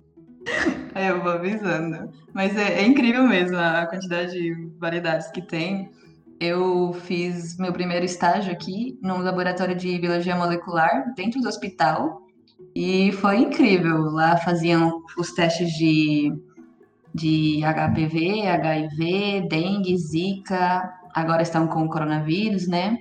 [0.93, 2.09] Aí eu vou avisando.
[2.33, 5.89] Mas é, é incrível mesmo a quantidade de variedades que tem.
[6.39, 12.21] Eu fiz meu primeiro estágio aqui no laboratório de biologia molecular dentro do hospital
[12.75, 14.01] e foi incrível.
[14.11, 16.33] Lá faziam os testes de,
[17.13, 20.93] de HPV, HIV, dengue, zika.
[21.13, 22.97] Agora estão com o coronavírus, né?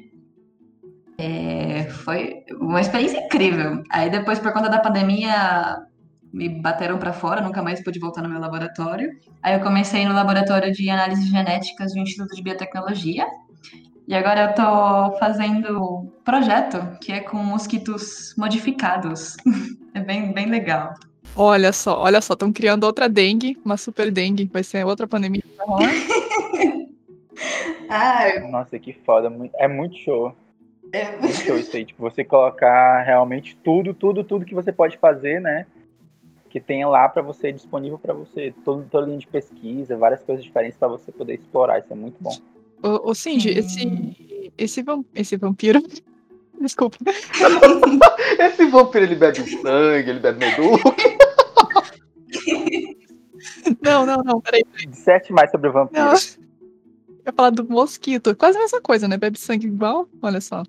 [1.18, 3.82] É, foi uma experiência incrível.
[3.90, 5.84] Aí depois, por conta da pandemia,
[6.34, 9.16] me bateram para fora, nunca mais pude voltar no meu laboratório.
[9.40, 13.24] Aí eu comecei no laboratório de análises genéticas do Instituto de Biotecnologia.
[14.06, 19.36] E agora eu tô fazendo projeto que é com mosquitos modificados.
[19.96, 20.92] É bem, bem legal.
[21.36, 24.50] Olha só, olha só, estão criando outra dengue, uma super dengue.
[24.52, 25.44] Vai ser outra pandemia.
[27.88, 29.32] Ah, Nossa, que foda.
[29.56, 30.34] É muito show.
[30.92, 31.16] é...
[31.16, 31.84] Muito show isso aí.
[31.84, 35.64] Tipo, você colocar realmente tudo, tudo, tudo que você pode fazer, né?
[36.54, 38.54] Que tenha lá pra você, disponível pra você.
[38.64, 41.80] Todo, toda linha de pesquisa, várias coisas diferentes pra você poder explorar.
[41.80, 42.30] Isso é muito bom.
[42.80, 43.58] Ô, ô Cindy, Sim.
[43.58, 45.82] esse, esse, vam- esse vampiro.
[46.60, 46.96] Desculpa.
[48.38, 50.84] Esse vampiro, ele bebe sangue, ele bebe medusa.
[53.82, 54.62] Não, não, não, peraí.
[54.88, 56.04] Disserte mais sobre o vampiro.
[56.04, 56.12] Não.
[56.12, 56.18] Eu
[57.26, 58.34] ia falar do mosquito.
[58.36, 59.16] Quase a mesma coisa, né?
[59.18, 60.08] Bebe sangue igual.
[60.22, 60.62] Olha só.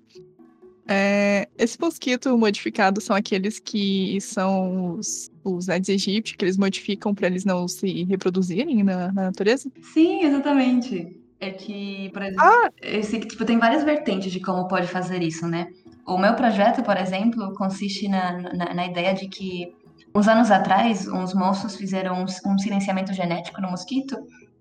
[0.88, 7.14] É, esse mosquito modificado são aqueles que são os, os Aedes aegypti, que eles modificam
[7.14, 9.70] para eles não se reproduzirem na, na natureza.
[9.82, 11.20] Sim, exatamente.
[11.40, 12.70] É que, por exemplo, Ah!
[12.80, 15.68] esse, tipo, tem várias vertentes de como pode fazer isso, né?
[16.06, 19.74] O meu projeto, por exemplo, consiste na, na, na ideia de que,
[20.14, 24.16] uns anos atrás, uns moços fizeram um, um silenciamento genético no mosquito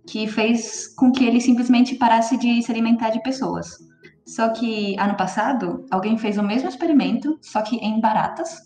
[0.08, 3.78] que fez com que ele simplesmente parasse de se alimentar de pessoas.
[4.26, 8.58] Só que ano passado, alguém fez o mesmo experimento, só que em baratas.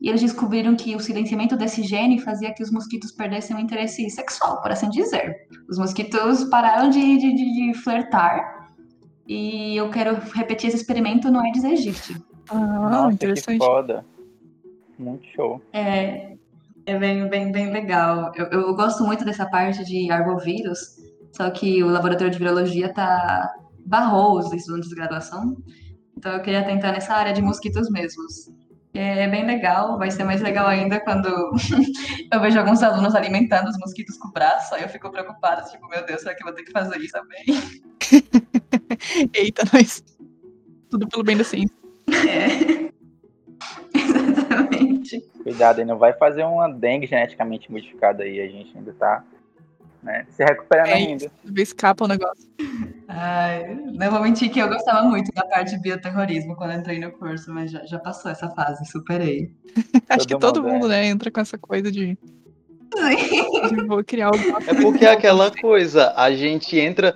[0.00, 4.08] E eles descobriram que o silenciamento desse gene fazia que os mosquitos perdessem o interesse
[4.10, 5.48] sexual, por assim dizer.
[5.68, 8.70] Os mosquitos pararam de, de, de, de flertar.
[9.26, 12.16] E eu quero repetir esse experimento no Aedes aegypti.
[12.48, 13.58] Ah, Nossa, interessante.
[13.58, 14.04] que foda.
[14.98, 15.60] Muito show.
[15.72, 16.36] É,
[16.86, 18.32] é bem, bem, bem legal.
[18.36, 20.78] Eu, eu gosto muito dessa parte de arbovírus,
[21.32, 23.52] só que o laboratório de virologia tá
[23.88, 25.56] barrou os estudantes de graduação,
[26.16, 28.52] então eu queria tentar nessa área de mosquitos mesmos.
[28.94, 31.28] É bem legal, vai ser mais legal ainda quando
[32.32, 35.86] eu vejo alguns alunos alimentando os mosquitos com o braço, aí eu fico preocupada, tipo,
[35.88, 37.44] meu Deus, será que eu vou ter que fazer isso também?
[39.32, 40.02] Eita, nós.
[40.90, 41.76] Tudo pelo bem da ciência.
[42.08, 42.88] É.
[43.94, 45.20] Exatamente.
[45.42, 48.40] Cuidado aí, não vai fazer uma dengue geneticamente modificada aí.
[48.40, 49.22] A gente ainda tá
[50.02, 51.30] né, se recuperando É ainda.
[51.44, 52.47] Talvez escapa o negócio.
[53.08, 57.10] Ai, não vou mentir que eu gostava muito da parte de bioterrorismo quando entrei no
[57.10, 59.50] curso, mas já, já passou essa fase, superei.
[60.10, 62.18] Acho que Todo todo mundo, né, entra com essa coisa de,
[63.68, 67.14] de vou criar alguma É porque é aquela coisa, a gente entra.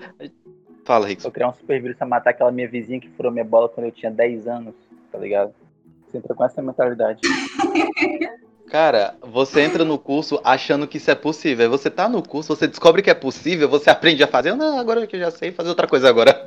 [0.85, 1.23] Fala, Rick.
[1.23, 3.87] Vou criar um super vírus pra matar aquela minha vizinha que furou minha bola quando
[3.87, 4.75] eu tinha 10 anos,
[5.13, 5.53] tá ligado?
[6.07, 7.21] Você entra com essa mentalidade.
[8.73, 11.67] Cara, você entra no curso achando que isso é possível.
[11.67, 14.55] Aí você tá no curso, você descobre que é possível, você aprende a fazer.
[14.55, 16.47] Não, agora que eu já sei fazer outra coisa agora.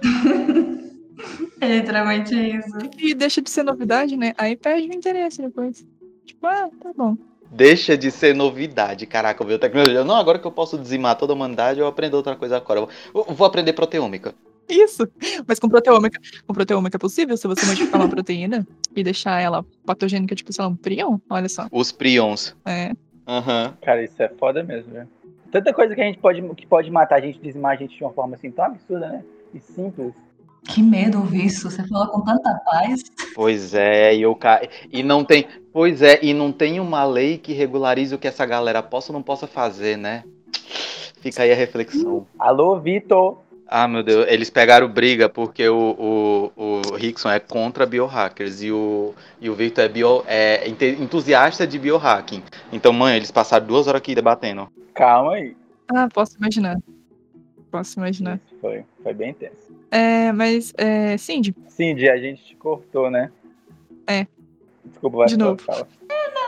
[1.61, 2.79] É literalmente isso.
[2.97, 4.33] E deixa de ser novidade, né?
[4.39, 5.85] Aí perde o interesse depois.
[6.25, 7.15] Tipo, ah, tá bom.
[7.51, 9.05] Deixa de ser novidade.
[9.05, 10.03] Caraca, eu vi tecnologia.
[10.03, 12.87] Não, agora que eu posso dizimar toda a humanidade, eu aprendo outra coisa agora.
[13.13, 14.33] Eu vou aprender proteômica.
[14.69, 15.07] Isso.
[15.47, 19.65] Mas com proteômica, com proteômica é possível se você modificar uma proteína e deixar ela
[19.85, 21.19] patogênica, tipo, sei lá, um prion?
[21.29, 21.67] Olha só.
[21.71, 22.55] Os prions.
[22.65, 22.91] É.
[23.27, 23.77] Aham.
[23.81, 25.07] Cara, isso é foda mesmo, velho.
[25.51, 28.03] Tanta coisa que a gente pode, que pode matar a gente, dizimar a gente de
[28.03, 29.23] uma forma assim tão absurda, né?
[29.53, 30.13] E simples.
[30.67, 31.69] Que medo ouvir isso.
[31.69, 33.03] Você fala com tanta paz.
[33.35, 34.61] Pois é, e eu ca...
[34.91, 38.45] e não tem, pois é, e não tem uma lei que regularize o que essa
[38.45, 40.23] galera possa ou não possa fazer, né?
[41.21, 42.27] Fica aí a reflexão.
[42.37, 43.39] Alô, Vitor!
[43.67, 48.71] Ah, meu Deus, eles pegaram briga porque o, o, o Rickson é contra biohackers e
[48.71, 52.43] o, e o Victor é, bio, é entusiasta de biohacking.
[52.71, 54.69] Então, mãe, eles passaram duas horas aqui debatendo.
[54.93, 55.55] Calma aí.
[55.93, 56.77] Ah, posso imaginar.
[57.71, 58.39] Posso imaginar.
[58.61, 59.75] Foi, foi bem intenso.
[59.89, 63.31] É, mas, é, Cindy, Cindy, a gente te cortou, né?
[64.07, 64.27] É.
[64.85, 65.61] Desculpa, vai De novo.
[65.61, 65.87] fala.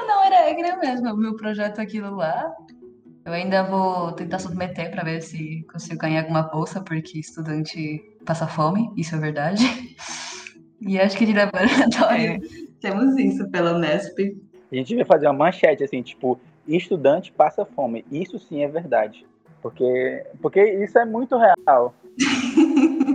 [0.07, 1.13] Não, era é que nem mesmo.
[1.13, 2.55] O meu projeto é aquilo lá.
[3.27, 8.47] Eu ainda vou tentar submeter para ver se consigo ganhar alguma bolsa, porque estudante passa
[8.47, 9.65] fome, isso é verdade.
[10.79, 12.39] E acho que de laboratório
[12.79, 14.17] temos isso pela Unesp.
[14.71, 18.05] A gente vai fazer uma manchete assim, tipo, estudante passa fome.
[18.09, 19.25] Isso sim é verdade.
[19.61, 21.93] Porque, porque isso é muito real.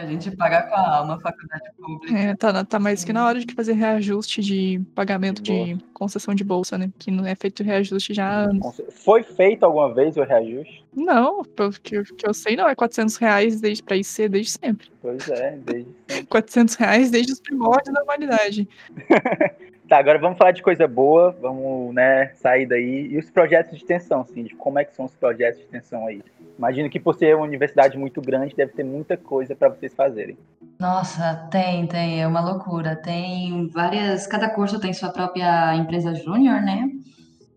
[0.00, 2.18] A gente paga com a alma a faculdade pública.
[2.18, 6.42] é, tá, tá mais que na hora de fazer reajuste de pagamento de concessão de
[6.42, 6.90] bolsa, né?
[6.98, 8.80] Que não é feito reajuste já há anos.
[8.90, 10.84] Foi feito alguma vez o reajuste?
[10.94, 12.68] Não, pelo que, que eu sei, não.
[12.68, 14.88] É 400 reais desde, pra IC desde sempre.
[15.02, 16.26] Pois é, desde sempre.
[16.28, 18.68] 400 reais desde os primórdios da humanidade.
[19.90, 23.08] Tá, agora vamos falar de coisa boa, vamos, né, sair daí.
[23.10, 26.06] E os projetos de extensão, sim, de como é que são os projetos de extensão
[26.06, 26.22] aí?
[26.56, 30.38] Imagino que por ser uma universidade muito grande, deve ter muita coisa para vocês fazerem.
[30.78, 32.94] Nossa, tem, tem, é uma loucura.
[32.94, 36.88] Tem várias, cada curso tem sua própria empresa júnior, né?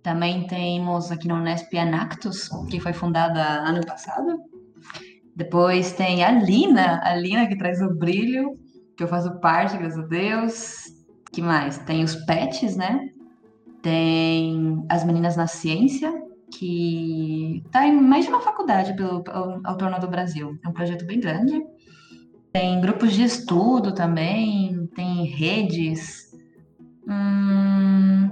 [0.02, 4.40] Também temos aqui na Unesp a Nactus, que foi fundada ano passado.
[5.36, 8.58] Depois tem a Lina, a Lina que traz o brilho,
[8.98, 10.93] que eu faço parte, graças a Deus.
[11.34, 11.78] Que mais?
[11.80, 13.10] Tem os pets, né?
[13.82, 16.12] Tem as meninas na ciência,
[16.52, 20.58] que tá em mais de uma faculdade pelo, ao, ao torno do Brasil.
[20.64, 21.62] É um projeto bem grande.
[22.54, 26.32] Tem grupos de estudo também, tem redes.
[27.08, 28.30] Hum,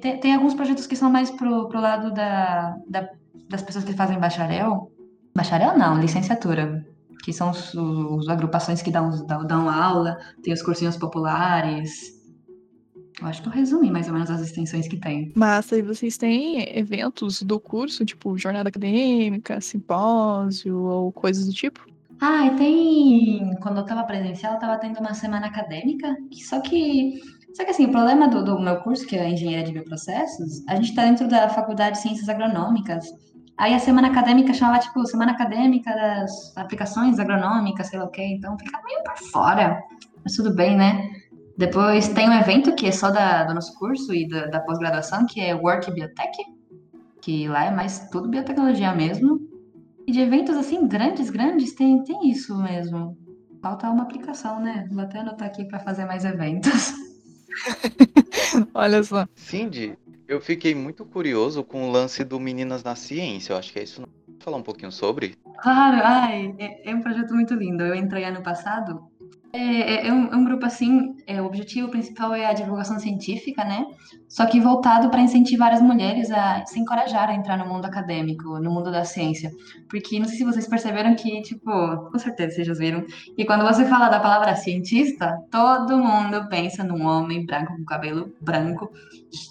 [0.00, 3.10] tem, tem alguns projetos que são mais pro, pro lado da, da-
[3.48, 4.92] das pessoas que fazem bacharel.
[5.34, 6.86] Bacharel não, licenciatura.
[7.22, 9.10] Que são os, os agrupações que dão,
[9.46, 12.20] dão, aula, tem os cursinhos populares.
[13.20, 15.32] Eu acho que eu resumi mais ou menos as extensões que tem.
[15.36, 21.86] Mas aí vocês têm eventos do curso, tipo jornada acadêmica, simpósio ou coisas do tipo?
[22.20, 23.56] Ah, e tem.
[23.60, 27.20] Quando eu tava presencial, eu tava tendo uma semana acadêmica, que- só que.
[27.54, 30.74] Só que assim, o problema do, do meu curso, que é engenharia de bioprocessos, a
[30.76, 33.04] gente tá dentro da faculdade de ciências agronômicas.
[33.56, 38.22] Aí a semana acadêmica chamava, tipo, semana acadêmica das aplicações agronômicas, sei lá o quê,
[38.24, 39.82] então fica meio por fora.
[40.24, 41.10] Mas tudo bem, né?
[41.56, 45.26] Depois tem um evento que é só da, do nosso curso e da, da pós-graduação,
[45.26, 46.38] que é Work Biotech,
[47.20, 49.40] que lá é mais tudo biotecnologia mesmo.
[50.06, 53.16] E de eventos assim, grandes, grandes, tem, tem isso mesmo.
[53.62, 54.88] Falta uma aplicação, né?
[54.90, 56.94] Vou até anotar aqui para fazer mais eventos.
[58.74, 59.26] Olha só.
[59.36, 59.96] Cindy,
[60.32, 63.52] eu fiquei muito curioso com o lance do Meninas na Ciência.
[63.52, 64.00] Eu acho que é isso.
[64.00, 64.08] Não?
[64.40, 65.36] Falar um pouquinho sobre?
[65.62, 67.84] Claro, ai, é, é um projeto muito lindo.
[67.84, 69.11] Eu entrei ano passado
[69.52, 72.98] é, é, é, um, é, um, grupo assim, é, o objetivo principal é a divulgação
[72.98, 73.86] científica, né?
[74.26, 78.58] Só que voltado para incentivar as mulheres a se encorajar a entrar no mundo acadêmico,
[78.58, 79.50] no mundo da ciência.
[79.90, 81.70] Porque não sei se vocês perceberam que, tipo,
[82.10, 83.04] com certeza vocês já viram,
[83.36, 88.34] e quando você fala da palavra cientista, todo mundo pensa num homem branco com cabelo
[88.40, 88.90] branco,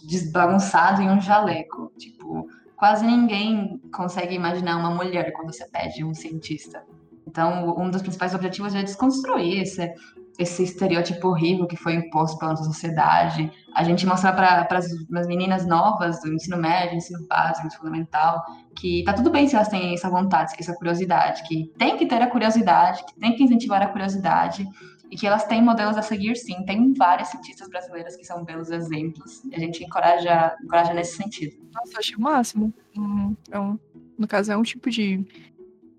[0.08, 1.92] desbagunçado e um jaleco.
[1.96, 6.84] Tipo, quase ninguém consegue imaginar uma mulher quando você pede um cientista.
[7.32, 9.90] Então, um dos principais objetivos é desconstruir esse,
[10.38, 13.50] esse estereótipo horrível que foi imposto pela nossa sociedade.
[13.74, 18.44] A gente mostrar para as meninas novas do ensino médio, ensino básico, ensino fundamental,
[18.76, 22.22] que tá tudo bem se elas têm essa vontade, essa curiosidade, que tem que ter
[22.22, 24.68] a curiosidade, que tem que incentivar a curiosidade
[25.10, 26.66] e que elas têm modelos a seguir, sim.
[26.66, 29.42] Tem várias cientistas brasileiras que são belos exemplos.
[29.54, 31.56] A gente encoraja, encoraja nesse sentido.
[31.74, 32.74] Nossa, achei o máximo.
[32.98, 33.80] Hum, é um,
[34.18, 35.26] no caso, é um tipo de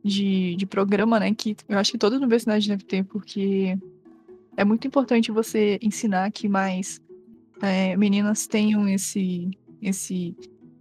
[0.02, 1.34] de, de programa, né?
[1.34, 3.78] Que eu acho que toda universidade deve ter, porque
[4.56, 7.00] é muito importante você ensinar que mais
[7.60, 10.36] é, meninas tenham esse, esse,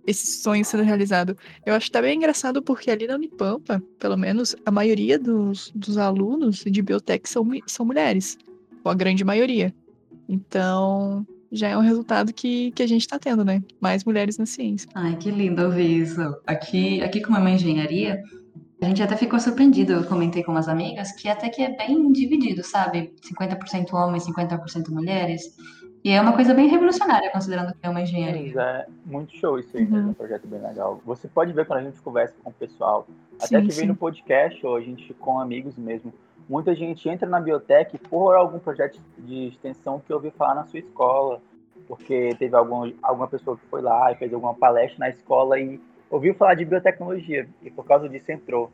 [0.05, 1.37] esse sonho sendo realizado.
[1.65, 5.97] Eu acho até bem engraçado porque ali na Unipampa, pelo menos, a maioria dos, dos
[5.97, 8.37] alunos de biotech são, são mulheres,
[8.83, 9.73] ou a grande maioria.
[10.27, 13.61] Então, já é um resultado que, que a gente está tendo, né?
[13.79, 14.89] Mais mulheres na ciência.
[14.95, 16.21] Ai, que lindo ouvir isso.
[16.47, 18.23] Aqui, aqui como é uma engenharia,
[18.85, 22.11] a gente até ficou surpreendido, eu comentei com umas amigas, que até que é bem
[22.11, 23.13] dividido, sabe?
[23.21, 25.55] 50% homens, 50% mulheres.
[26.03, 28.59] E é uma coisa bem revolucionária, considerando que é uma engenharia.
[28.59, 29.97] É muito show isso aí, uhum.
[29.97, 30.99] é um projeto bem legal.
[31.05, 33.07] Você pode ver quando a gente conversa com o pessoal,
[33.39, 36.11] até sim, que vem no podcast, ou a gente com amigos mesmo.
[36.49, 40.79] Muita gente entra na biotech por algum projeto de extensão que ouviu falar na sua
[40.79, 41.39] escola,
[41.87, 45.79] porque teve algum, alguma pessoa que foi lá e fez alguma palestra na escola e
[46.11, 48.71] ouviu falar de biotecnologia e por causa disso entrou.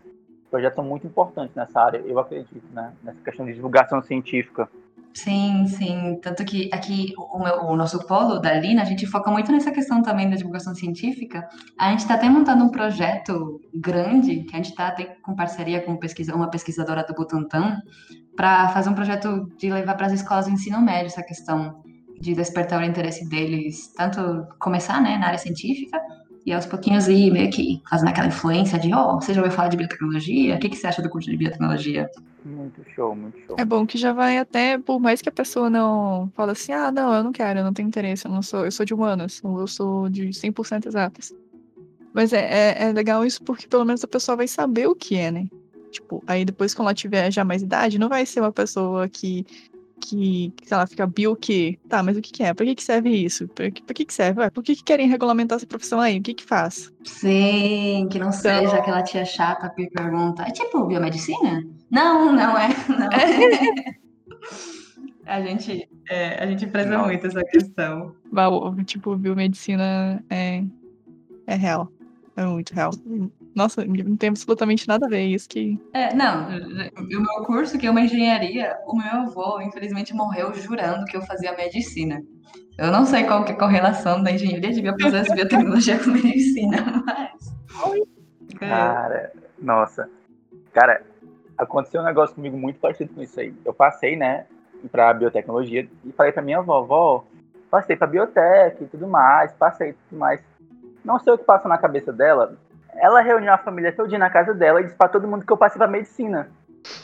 [0.49, 2.93] Projetos são muito importantes nessa área, eu acredito, né?
[3.03, 4.67] Nessa questão de divulgação científica.
[5.13, 6.19] Sim, sim.
[6.21, 9.71] Tanto que aqui o, meu, o, nosso polo da Lina, a gente foca muito nessa
[9.71, 11.47] questão também da divulgação científica.
[11.77, 15.97] A gente está até montando um projeto grande, que a gente está com parceria com
[15.97, 17.81] pesquisa, uma pesquisadora do Butantan,
[18.35, 21.81] para fazer um projeto de levar para as escolas de ensino médio essa questão
[22.21, 25.99] de despertar o interesse deles, tanto começar né, na área científica,
[26.47, 29.53] e aos pouquinhos ir meio que fazendo aquela influência de, ó, oh, você já ouviu
[29.53, 30.55] falar de biotecnologia?
[30.55, 32.09] O que, que você acha do curso de biotecnologia?
[32.45, 33.57] Muito show, muito show.
[33.59, 36.89] É bom que já vai até, por mais que a pessoa não fala assim, ah,
[36.89, 39.41] não, eu não quero, eu não tenho interesse, eu não sou, eu sou de humanas,
[39.43, 41.35] eu sou de 100% exatas.
[42.13, 45.17] Mas é, é, é legal isso porque pelo menos a pessoa vai saber o que
[45.17, 45.47] é, né?
[45.91, 49.45] Tipo, aí depois quando ela tiver já mais idade, não vai ser uma pessoa que
[49.99, 52.53] que, sei lá, fica bio que, tá, mas o que, que é?
[52.53, 53.47] Por que, que serve isso?
[53.49, 54.41] Por que, por que, que serve?
[54.41, 56.19] Ué, por que, que querem regulamentar essa profissão aí?
[56.19, 56.91] O que que faz?
[57.03, 58.39] Sim, que não então...
[58.39, 61.63] seja aquela tia chata que pergunta, é tipo biomedicina?
[61.89, 63.09] Não, não é, não.
[63.11, 63.97] É.
[65.25, 68.15] a gente, é, a gente preza muito essa questão.
[68.85, 70.63] Tipo, biomedicina é,
[71.45, 71.91] é real.
[72.35, 72.91] É muito real.
[73.57, 75.81] Nossa, não tem absolutamente nada a ver isso que.
[75.91, 76.47] É, não,
[76.95, 81.23] o meu curso, que é uma engenharia, o meu avô, infelizmente, morreu jurando que eu
[81.23, 82.21] fazia medicina.
[82.77, 86.11] Eu não sei qual que é a correlação da engenharia de bioprocessos e biotecnologia com
[86.11, 87.97] medicina, mas.
[88.59, 90.07] Cara, nossa.
[90.71, 91.01] Cara,
[91.57, 93.55] aconteceu um negócio comigo muito parecido com isso aí.
[93.65, 94.45] Eu passei, né,
[94.91, 97.25] pra biotecnologia e falei pra minha avó, vó,
[97.71, 100.39] passei pra biotec e tudo mais, passei tudo mais.
[101.03, 102.55] Não sei o que passa na cabeça dela,
[102.99, 105.57] ela reuniu a família toda na casa dela e disse pra todo mundo que eu
[105.57, 106.49] passei pra medicina.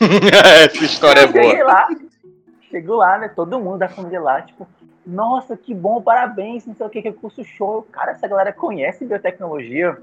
[0.64, 1.42] Essa história é boa.
[1.42, 1.88] Cheguei lá,
[2.70, 3.28] chego lá, né?
[3.28, 4.66] Todo mundo da família lá, tipo,
[5.06, 7.86] nossa, que bom, parabéns, não sei o que, que curso show.
[7.92, 9.98] Cara, essa galera conhece biotecnologia.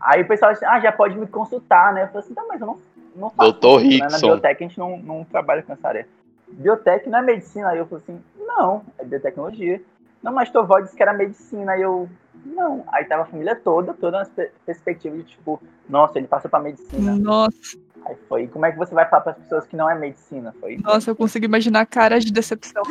[0.00, 2.04] Aí o pessoal disse, ah, já pode me consultar, né?
[2.04, 2.78] Eu falei assim, tá, mas eu não,
[3.16, 3.52] não faço.
[3.52, 4.08] Doutor isso, né?
[4.10, 6.06] Na biotec a gente não, não trabalha com essa área.
[6.46, 7.70] Biotec não é medicina.
[7.70, 9.80] Aí eu falei assim, não, é biotecnologia.
[10.22, 11.72] Não, mas tua avó disse que era medicina.
[11.72, 12.08] Aí eu,
[12.44, 12.84] não.
[12.92, 14.30] Aí tava a família toda, toda nas
[14.64, 17.16] perspectivas de tipo, nossa, ele passou pra medicina.
[17.16, 17.78] Nossa.
[18.06, 20.54] Aí foi, como é que você vai falar para as pessoas que não é medicina?
[20.60, 22.82] Foi Nossa, eu consigo imaginar caras de decepção.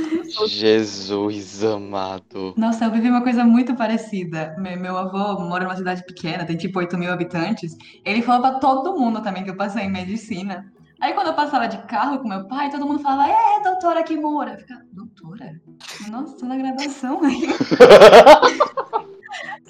[0.48, 2.54] Jesus amado.
[2.58, 4.56] Nossa, eu vivi uma coisa muito parecida.
[4.58, 7.76] Meu, meu avô mora numa cidade pequena, tem tipo 8 mil habitantes.
[8.06, 10.72] Ele falou pra todo mundo também que eu passei em medicina.
[11.00, 14.54] Aí quando eu passava de carro com meu pai, todo mundo falava, é, doutora Kimura.
[14.54, 15.62] Eu ficava, doutora?
[16.10, 17.48] Nossa, tô na graduação aí.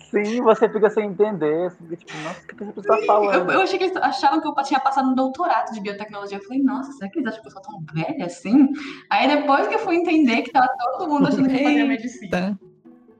[0.09, 1.69] Sim, você fica sem entender.
[1.69, 3.51] Você fica tipo, nossa, o que essa pessoa tá falando?
[3.51, 6.37] Eu, eu achei que eles achavam que eu tinha passado no doutorado de biotecnologia.
[6.37, 8.69] Eu falei, nossa, será que eles acham que eu sou tão velha assim?
[9.09, 12.59] Aí depois que eu fui entender que tava todo mundo achando que eu fazia medicina.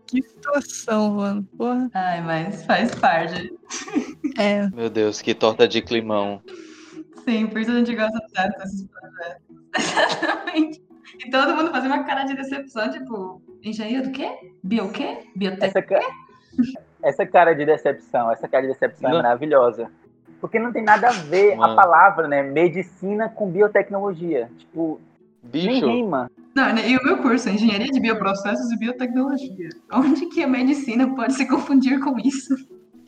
[0.08, 1.44] Que situação, mano.
[1.58, 1.90] Porra.
[1.94, 3.54] Ai, mas faz parte.
[4.38, 6.42] É, Meu Deus, que torta de climão.
[7.26, 9.44] Sim, por isso a gente gosta tanto desses projetos.
[9.78, 10.88] Exatamente.
[11.20, 14.30] E todo mundo fazia uma cara de decepção, tipo, engenheiro do quê?
[14.62, 15.20] Bio o quê?
[15.36, 15.66] Biotec...
[15.66, 15.82] Essa,
[17.04, 19.20] essa cara de decepção, essa cara de decepção Não.
[19.20, 19.90] é maravilhosa.
[20.40, 21.76] Porque não tem nada a ver a Mano.
[21.76, 22.44] palavra, né?
[22.44, 24.50] Medicina com biotecnologia.
[24.58, 25.00] Tipo,
[25.54, 26.30] nem Bicho, rima.
[26.56, 29.70] Não, né, e o meu curso é Engenharia de Bioprocessos e Biotecnologia.
[29.92, 32.56] Onde que a medicina pode se confundir com isso?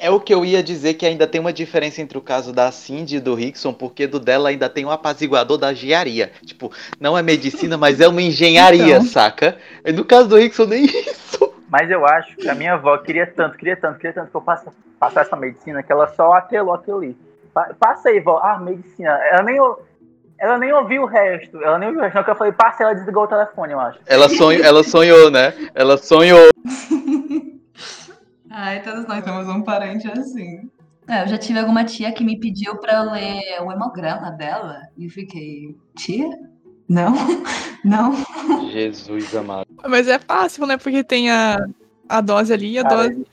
[0.02, 2.72] é o que eu ia dizer que ainda tem uma diferença entre o caso da
[2.72, 6.32] Cindy e do Rickson, porque do dela ainda tem um apaziguador da engenharia.
[6.46, 6.72] Tipo,
[7.02, 9.04] não é medicina, mas é uma engenharia, Então.
[9.04, 9.58] saca?
[9.84, 11.49] E no caso do Rickson, nem isso.
[11.70, 14.42] Mas eu acho que a minha avó queria tanto, queria tanto, queria tanto que eu
[14.42, 14.68] passe,
[15.00, 17.18] passasse essa medicina que ela só atrelou aquilo ali.
[17.54, 18.40] Pa- Passa aí, vó.
[18.44, 19.12] Ah, medicina.
[19.32, 19.58] Ela nem,
[20.40, 21.62] ela nem ouviu o resto.
[21.64, 22.16] Ela nem ouviu o resto.
[22.16, 24.00] Não, que eu falei, passa, ela desligou o telefone, eu acho.
[24.08, 25.54] Ela, sonhou, ela sonhou, né?
[25.76, 26.50] Ela sonhou.
[28.52, 30.70] Ai, todos nós temos um parente assim.
[31.08, 34.82] É, eu já tive alguma tia que me pediu pra eu ler o hemograma dela
[34.98, 36.28] e eu fiquei, tia?
[36.90, 37.14] Não?
[37.86, 38.14] Não?
[38.72, 39.68] Jesus amado.
[39.88, 40.76] mas é fácil, né?
[40.76, 41.66] Porque tem a,
[42.10, 43.24] a dose ali e a Cara, dose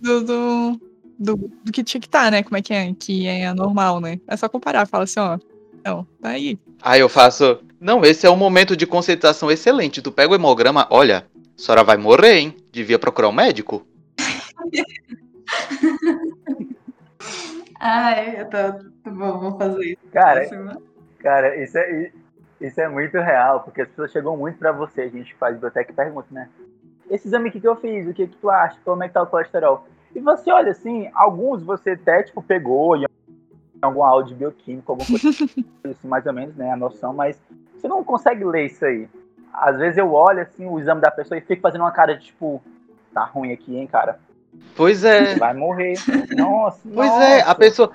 [0.00, 0.80] do, do,
[1.18, 2.42] do, do que tinha que estar, né?
[2.42, 2.92] Como é que é?
[2.94, 4.20] Que é normal, né?
[4.28, 5.38] É só comparar, fala assim, ó.
[5.84, 6.58] Não, tá aí.
[6.82, 7.58] Aí eu faço.
[7.80, 10.02] Não, esse é um momento de concentração excelente.
[10.02, 12.56] Tu pega o hemograma, olha, a senhora vai morrer, hein?
[12.70, 13.86] Devia procurar um médico.
[17.80, 18.58] Ai, eu tô,
[19.04, 19.98] tô- vou, vou fazer isso.
[20.12, 20.48] Cara.
[21.20, 22.10] Cara, isso é,
[22.60, 25.92] isso é muito real, porque as pessoas chegam muito pra você, a gente faz biblioteca
[25.92, 26.48] e pergunta, né?
[27.10, 28.78] Esse exame aqui que eu fiz, o que, que tu acha?
[28.84, 29.86] Como é que tá o colesterol?
[30.14, 33.06] E você olha assim, alguns você até, tipo, pegou em
[33.80, 35.28] algum áudio bioquímico, alguma coisa
[35.84, 37.40] assim, mais ou menos, né, a noção, mas
[37.76, 39.08] você não consegue ler isso aí.
[39.52, 42.26] Às vezes eu olho, assim, o exame da pessoa e fico fazendo uma cara de,
[42.26, 42.62] tipo,
[43.14, 44.18] tá ruim aqui, hein, cara?
[44.76, 45.36] Pois é.
[45.36, 45.94] Vai morrer.
[46.36, 47.54] Nossa, Pois é, a nossa.
[47.54, 47.92] pessoa.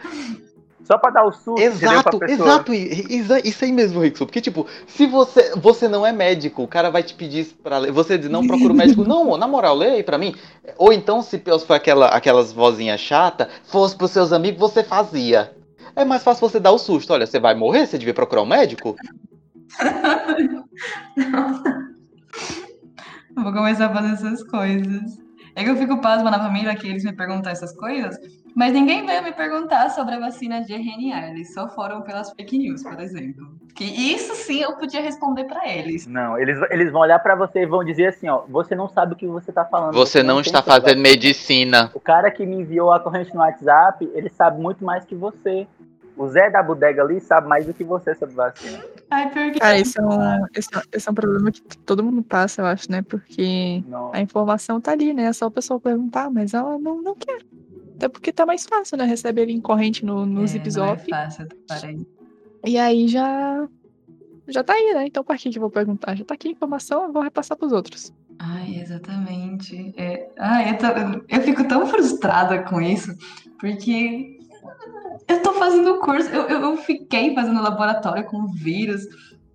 [0.83, 2.73] Só pra dar o susto, Exato, exato.
[2.73, 4.25] Isso, aí mesmo, Rickson.
[4.25, 7.77] Porque, tipo, se você, você não é médico, o cara vai te pedir isso pra
[7.77, 7.91] ler.
[7.91, 9.05] Você diz, não, procura o médico.
[9.05, 10.35] Não, na moral, lê aí pra mim.
[10.77, 15.55] Ou então, se for aquela, aquelas vozinhas chata, fosse pros seus amigos, você fazia.
[15.95, 17.13] É mais fácil você dar o susto.
[17.13, 18.95] Olha, você vai morrer, você devia procurar um médico.
[23.35, 25.19] Eu vou começar a fazer essas coisas.
[25.55, 28.15] É que eu fico pasma na família que eles me perguntam essas coisas,
[28.55, 31.29] mas ninguém veio me perguntar sobre a vacina de RNA.
[31.29, 33.51] Eles só foram pelas fake news, por exemplo.
[33.73, 36.05] Que isso sim eu podia responder pra eles.
[36.05, 39.13] Não, eles, eles vão olhar pra você e vão dizer assim, ó, você não sabe
[39.13, 39.93] o que você tá falando.
[39.95, 41.89] Você não tem está fazendo medicina.
[41.93, 45.67] O cara que me enviou a corrente no WhatsApp, ele sabe muito mais que você.
[46.15, 48.79] O Zé da bodega ali sabe mais do que você sobre vacina.
[49.09, 49.59] Ai, pior que.
[49.59, 52.67] Cara, esse é, um, esse, é- esse é um problema que todo mundo passa, eu
[52.67, 53.01] acho, né?
[53.01, 54.11] Porque Não.
[54.13, 55.23] a informação tá ali, né?
[55.23, 57.39] É só a pessoa perguntar, mas ela não, não quer.
[58.03, 59.05] Até porque tá mais fácil, né?
[59.05, 61.09] Receber ali em corrente no, no É, Zip não é Zop.
[61.09, 62.05] fácil, parei.
[62.65, 63.65] E aí já.
[64.49, 65.07] Já tá aí, né?
[65.07, 66.13] Então pra que eu vou perguntar?
[66.15, 68.11] Já tá aqui a informação, eu vou repassar pros outros.
[68.39, 69.93] Ai, exatamente.
[69.95, 70.29] É...
[70.37, 73.15] Ai, eu, tô- eu fico tão frustrada com isso,
[73.57, 74.37] porque
[75.29, 79.03] eu tô fazendo curso, eu, eu, eu fiquei fazendo laboratório com vírus.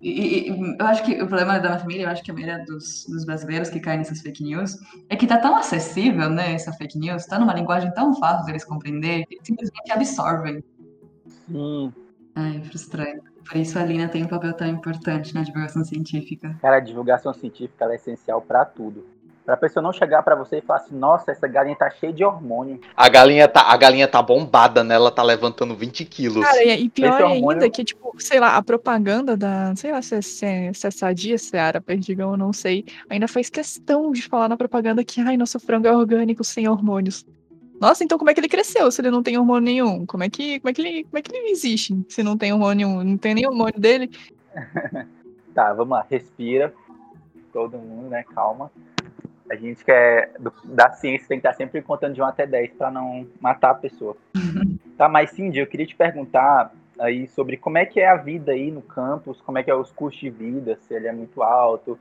[0.01, 2.63] E, e- eu acho que o problema da minha família, eu acho que a maioria
[2.65, 4.75] dos, dos brasileiros que caem nessas fake news,
[5.09, 8.63] é que tá tão acessível, né, essa fake news, tá numa linguagem tão fácil deles
[8.63, 10.63] compreender, que eles simplesmente absorvem.
[11.45, 11.93] Sim.
[12.35, 13.21] Ai, frustrante.
[13.45, 16.55] Por isso a Lina tem um papel tão importante na divulgação científica.
[16.61, 19.05] Cara, a divulgação científica ela é essencial pra tudo.
[19.49, 22.23] Pra pessoa não chegar pra você e falar assim, nossa, essa galinha tá cheia de
[22.23, 22.79] hormônio.
[22.95, 24.93] A galinha tá, a galinha tá bombada, né?
[24.93, 26.45] Ela tá levantando 20 quilos.
[26.45, 29.75] Cara, e, e pior hormônio- ainda que, tipo, sei lá, a propaganda da.
[29.75, 32.53] Sei lá se é, se é, se é sadia, se é árabe, perdigão, eu não
[32.53, 32.85] sei.
[33.09, 37.25] Ainda faz questão de falar na propaganda que, ai, nosso frango é orgânico sem hormônios.
[37.81, 40.05] Nossa, então como é que ele cresceu se ele não tem hormônio nenhum?
[40.05, 42.53] Como é que, como é que, ele, como é que ele existe se não tem
[42.53, 43.03] hormônio nenhum?
[43.03, 44.11] Não tem nem hormônio dele?
[45.55, 46.71] Tá, vamos lá, respira.
[47.51, 48.23] Todo mundo, né?
[48.35, 48.71] Calma.
[49.49, 50.31] A gente quer.
[50.39, 53.71] do- da ciência tem que estar sempre contando de 1 até 10 pra não matar
[53.71, 54.15] a pessoa.
[54.97, 58.51] tá, mas Cindy, eu queria te perguntar aí sobre como é que é a vida
[58.51, 61.41] aí no campus, como é que é os custos de vida, se ele é muito
[61.41, 61.97] alto,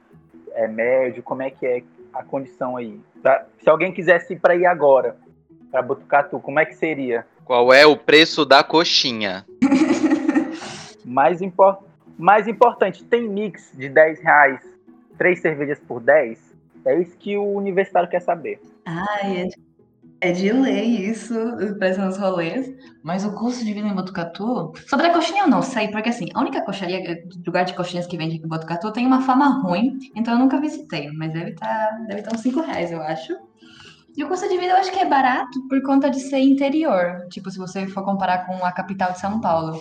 [0.53, 1.83] é médio, como é que é
[2.13, 2.99] a condição aí.
[3.23, 5.17] Pra- se alguém quisesse ir pra ir agora,
[5.71, 7.25] pra Botucatu, como é que seria?
[7.45, 9.45] Qual é o preço da coxinha?
[11.05, 11.79] Mais, impor-
[12.19, 14.61] mais importante, tem mix de 10 reais,
[15.17, 16.48] três cervejas por 10?
[16.85, 18.61] É isso que o universitário quer saber.
[18.85, 19.49] Ai, é
[20.21, 21.35] É de lei isso,
[21.79, 22.73] parece nos rolês.
[23.03, 24.73] Mas o custo de vida em Botucatu.
[24.87, 28.17] Sobre a coxinha, eu não sei, porque assim, a única coxaria, lugar de coxinhas que
[28.17, 32.07] vende aqui em Botucatu tem uma fama ruim, então eu nunca visitei, mas deve estar
[32.07, 33.35] deve tá uns 5 reais, eu acho.
[34.19, 37.25] E o custo de vida eu acho que é barato por conta de ser interior.
[37.31, 39.81] Tipo, se você for comparar com a capital de São Paulo.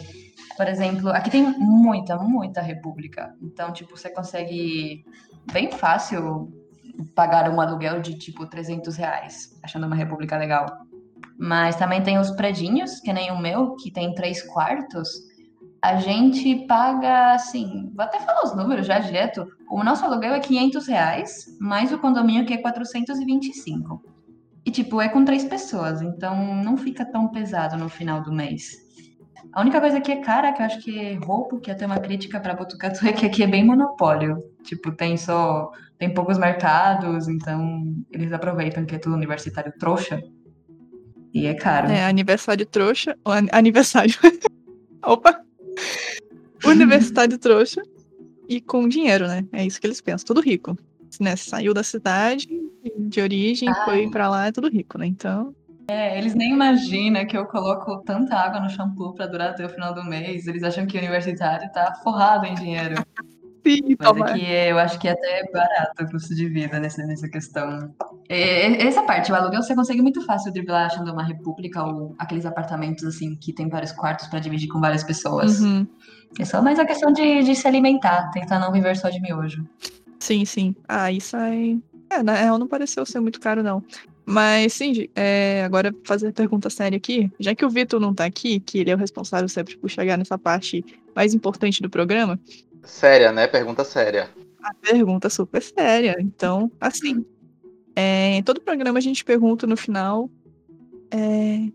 [0.56, 3.34] Por exemplo, aqui tem muita, muita república.
[3.42, 5.04] Então, tipo, você consegue
[5.52, 6.54] bem fácil
[7.16, 10.66] pagar um aluguel de tipo 300 reais, achando uma república legal.
[11.38, 15.10] Mas também tem os predinhos, que nem o meu, que tem três quartos.
[15.82, 19.48] A gente paga, assim, vou até falar os números já direto.
[19.70, 24.02] O nosso aluguel é 500 reais, mais o condomínio que é 425.
[24.66, 28.88] E, tipo, é com três pessoas, então não fica tão pesado no final do mês.
[29.54, 32.00] A única coisa que é cara, que eu acho que é roubo, que até uma
[32.00, 34.44] crítica para Botucatu, é que aqui é bem monopólio.
[34.68, 35.72] Tipo, tem só.
[35.98, 40.22] Tem poucos mercados, então eles aproveitam que é tudo universitário trouxa.
[41.34, 41.88] E é caro.
[41.88, 43.18] É, aniversário trouxa.
[43.52, 44.14] Aniversário.
[45.04, 45.42] Opa!
[46.66, 47.82] Universitário trouxa.
[48.48, 49.46] E com dinheiro, né?
[49.54, 50.26] É isso que eles pensam.
[50.26, 50.78] Tudo rico.
[51.20, 51.36] Né?
[51.36, 52.48] Saiu da cidade
[52.98, 53.86] de origem, Ai.
[53.86, 55.08] foi para lá, é tudo rico, né?
[55.08, 55.56] Então.
[55.90, 59.70] É, eles nem imaginam que eu coloco tanta água no shampoo para durar até o
[59.70, 60.46] final do mês.
[60.46, 62.96] Eles acham que o universitário tá forrado em dinheiro.
[63.68, 64.26] Sim, Mas toma.
[64.26, 67.94] aqui eu acho que é até barato o custo de vida nessa, nessa questão.
[68.30, 72.46] É, essa parte, o aluguel você consegue muito fácil driblar achando uma república ou aqueles
[72.46, 75.60] apartamentos assim que tem vários quartos para dividir com várias pessoas.
[75.60, 75.86] Uhum.
[76.40, 79.68] É só mais a questão de, de se alimentar, tentar não viver só de miojo.
[80.18, 80.74] Sim, sim.
[80.88, 81.78] Ah, isso aí.
[82.10, 83.84] É, na real não pareceu ser muito caro, não.
[84.26, 87.32] Mas, sim, é, agora fazer pergunta séria aqui.
[87.40, 90.18] Já que o Vitor não tá aqui, que ele é o responsável sempre por chegar
[90.18, 92.40] nessa parte mais importante do programa.
[92.88, 93.48] Séria, né?
[93.48, 94.30] Pergunta séria.
[94.64, 96.16] A pergunta super séria.
[96.20, 97.26] Então, assim.
[97.96, 100.30] É, em todo programa a gente pergunta no final.
[101.12, 101.68] É,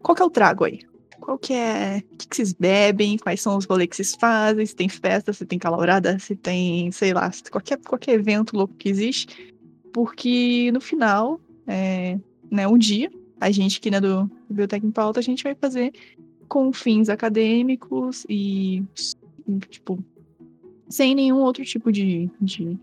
[0.00, 0.80] qual que é o trago aí?
[1.20, 2.02] Qual que é.
[2.12, 3.18] O que, que vocês bebem?
[3.18, 4.64] Quais são os rolês que vocês fazem?
[4.64, 8.88] Se tem festa, se tem calorada, se tem, sei lá, qualquer, qualquer evento louco que
[8.88, 9.56] existe
[9.92, 12.18] porque no final, é,
[12.50, 15.92] né, um dia, a gente aqui né, do Biblioteca em Pauta, a gente vai fazer
[16.48, 18.82] com fins acadêmicos e,
[19.68, 19.98] tipo,
[20.88, 22.78] sem nenhum outro tipo de, de,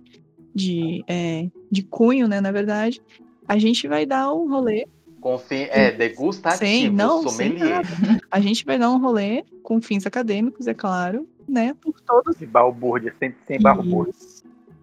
[0.53, 3.01] de, é, de cunho, né, na verdade,
[3.47, 4.87] a gente vai dar um rolê
[5.19, 7.85] com fim, é, degustativo, sem, não, sommelier.
[7.85, 12.37] Sem a gente vai dar um rolê com fins acadêmicos, é claro, né, por todos...
[12.37, 14.13] De balbúrdia, sempre sem balbúrdia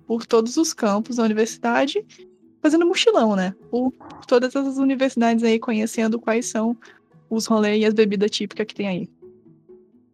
[0.06, 2.04] por todos os campos da universidade,
[2.60, 3.54] fazendo mochilão, né?
[3.70, 3.92] Por
[4.26, 6.76] todas as universidades aí, conhecendo quais são
[7.30, 9.08] os rolês e as bebidas típicas que tem aí.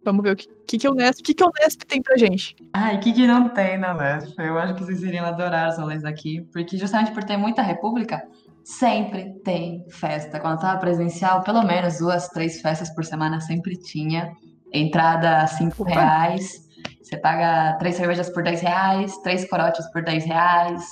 [0.08, 2.56] Vamos ver o que, que, que, o Nesp, que, que o Nesp tem pra gente.
[2.72, 4.38] Ai, o que, que não tem na Nesp?
[4.38, 8.22] Eu acho que vocês iriam adorar os rolês aqui, porque justamente por ter muita república,
[8.64, 10.40] sempre tem festa.
[10.40, 14.32] Quando tava presencial, pelo menos duas, três festas por semana sempre tinha.
[14.72, 15.92] Entrada cinco Opa.
[15.92, 16.66] reais.
[17.02, 20.84] Você paga três cervejas por 10 reais, três corotes por 10 reais,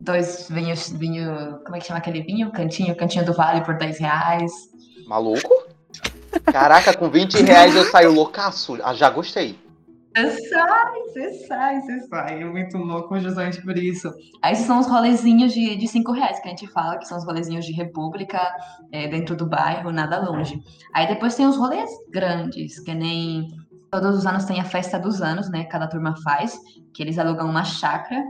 [0.00, 2.52] dois vinhos, vinho, como é que chama aquele vinho?
[2.52, 4.52] Cantinho, cantinho do vale por 10 reais.
[5.08, 5.65] Maluco?
[6.52, 8.78] Caraca, com 20 reais eu saio loucaço.
[8.82, 9.58] Ah, já gostei.
[10.16, 12.42] Você sai, você sai, você sai.
[12.42, 14.10] É muito louco justamente por isso.
[14.40, 17.24] Aí são os rolezinhos de, de cinco reais que a gente fala, que são os
[17.24, 18.40] rolezinhos de república,
[18.90, 20.58] é, dentro do bairro, nada longe.
[20.94, 23.46] Aí depois tem os rolês grandes, que nem
[23.90, 25.64] Todos os anos tem a festa dos anos, né?
[25.64, 26.58] Cada turma faz,
[26.92, 28.22] que eles alugam uma chácara.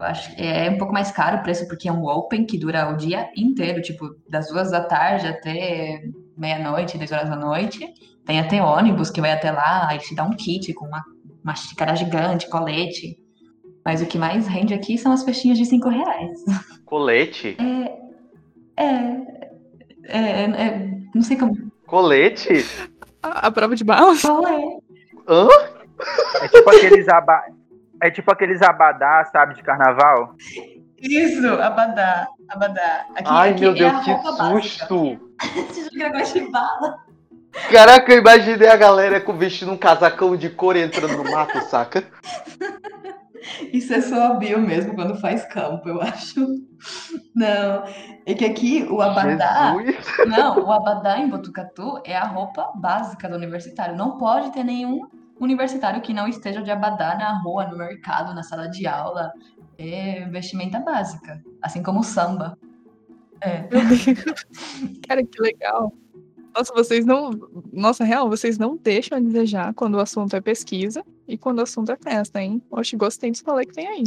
[0.00, 2.58] Eu acho que é um pouco mais caro o preço porque é um open que
[2.58, 6.02] dura o dia inteiro, tipo, das duas da tarde até
[6.36, 7.86] meia-noite, dez horas da noite.
[8.24, 11.04] Tem até ônibus que vai até lá, aí te dá um kit com uma,
[11.42, 13.18] uma xícara gigante, colete.
[13.84, 16.38] Mas o que mais rende aqui são as festinhas de cinco reais.
[16.86, 17.56] Colete?
[17.58, 18.82] É.
[18.82, 18.94] É.
[20.08, 20.42] É.
[20.42, 21.70] é não sei como.
[21.86, 22.64] Colete?
[23.22, 24.22] A, a prova de balas?
[24.22, 24.78] Qual é?
[25.28, 25.48] Hã?
[26.42, 27.44] É tipo aqueles aba...
[28.02, 30.34] É tipo aqueles abadá, sabe, de carnaval?
[30.98, 33.06] Isso, abadá, abadá.
[33.14, 35.23] Aqui, Ai, aqui meu é Deus, que susto!
[35.68, 37.04] Você joga de bala.
[37.70, 42.04] Caraca, eu imaginei a galera com vestindo um casacão de cor entrando no mato, saca?
[43.72, 46.46] Isso é só a bio mesmo quando faz campo, eu acho.
[47.34, 47.84] Não,
[48.24, 49.74] é que aqui o abadá.
[49.80, 50.06] Jesus.
[50.26, 53.96] Não, o abadá em Botucatu é a roupa básica do universitário.
[53.96, 55.06] Não pode ter nenhum
[55.38, 59.32] universitário que não esteja de abadá na rua, no mercado, na sala de aula.
[59.76, 62.56] É vestimenta básica, assim como o samba.
[63.40, 63.64] É.
[65.06, 65.92] Cara, que legal.
[66.56, 67.30] Nossa, vocês não.
[67.72, 71.62] Nossa, real, vocês não deixam a desejar quando o assunto é pesquisa e quando o
[71.62, 72.62] assunto é festa, hein?
[72.70, 74.04] Oxe, gostei desse rolê que tem aí.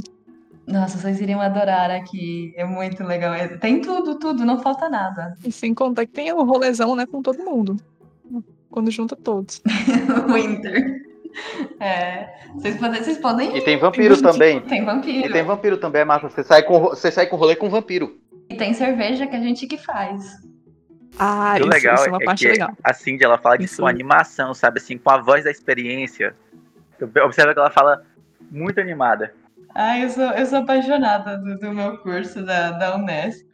[0.66, 2.54] Nossa, vocês iriam adorar aqui.
[2.58, 3.34] É muito legal.
[3.34, 5.36] É- Tem tudo, tudo, não falta nada.
[5.44, 7.78] E sem contar que tem o rolezão, né, com todo mundo.
[8.70, 9.62] Quando junta todos.
[10.34, 11.02] Winter.
[11.80, 12.28] É.
[12.56, 14.60] Vocês podem, vocês podem E tem vampiro também.
[14.62, 15.28] Tem vampiro.
[15.28, 16.30] E tem vampiro também, é massa.
[16.30, 18.18] Você sai com, você sai com rolê com vampiro.
[18.50, 20.40] E tem cerveja que a gente que faz.
[21.20, 22.78] Ah, isso, legal isso é uma é parte que legal.
[22.84, 23.78] a Cindy ela fala de Isso.
[23.78, 24.80] sua animação, sabe?
[24.80, 26.36] Assim, com a voz da experiência.
[27.24, 28.04] Observa que ela fala
[28.52, 29.34] muito animada.
[29.74, 33.46] Ai, eu sou, eu sou apaixonada do, do meu curso da, da Unesp.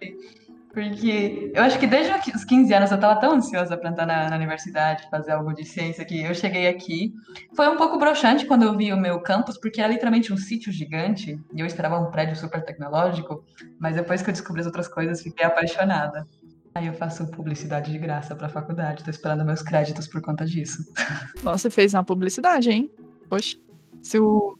[0.74, 4.28] Porque eu acho que desde os 15 anos eu estava tão ansiosa para entrar na,
[4.28, 7.13] na universidade, fazer algo de ciência, que eu cheguei aqui.
[7.55, 10.71] Foi um pouco broxante quando eu vi o meu campus, porque era literalmente um sítio
[10.71, 13.45] gigante, e eu esperava um prédio super tecnológico,
[13.80, 16.26] mas depois que eu descobri as outras coisas, fiquei apaixonada.
[16.74, 20.43] Aí eu faço publicidade de graça para a faculdade, tô esperando meus créditos por conta
[20.43, 20.84] disso.
[21.43, 22.89] Nossa, fez uma publicidade, hein?
[23.30, 23.57] Poxa.
[24.01, 24.57] Se o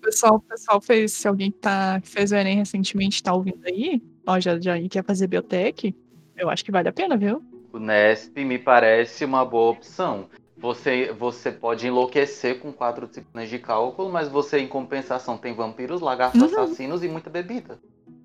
[0.00, 4.40] pessoal, pessoal fez, se alguém tá, que fez o Enem recentemente tá ouvindo aí, ó,
[4.40, 5.94] já, já quer fazer biotech,
[6.36, 7.42] eu acho que vale a pena, viu?
[7.72, 10.28] O Nesp me parece uma boa opção.
[10.58, 16.00] Você, você pode enlouquecer com quatro disciplinas de cálculo, mas você, em compensação, tem vampiros,
[16.00, 16.46] lagartos Uhum.
[16.46, 17.78] assassinos e muita bebida.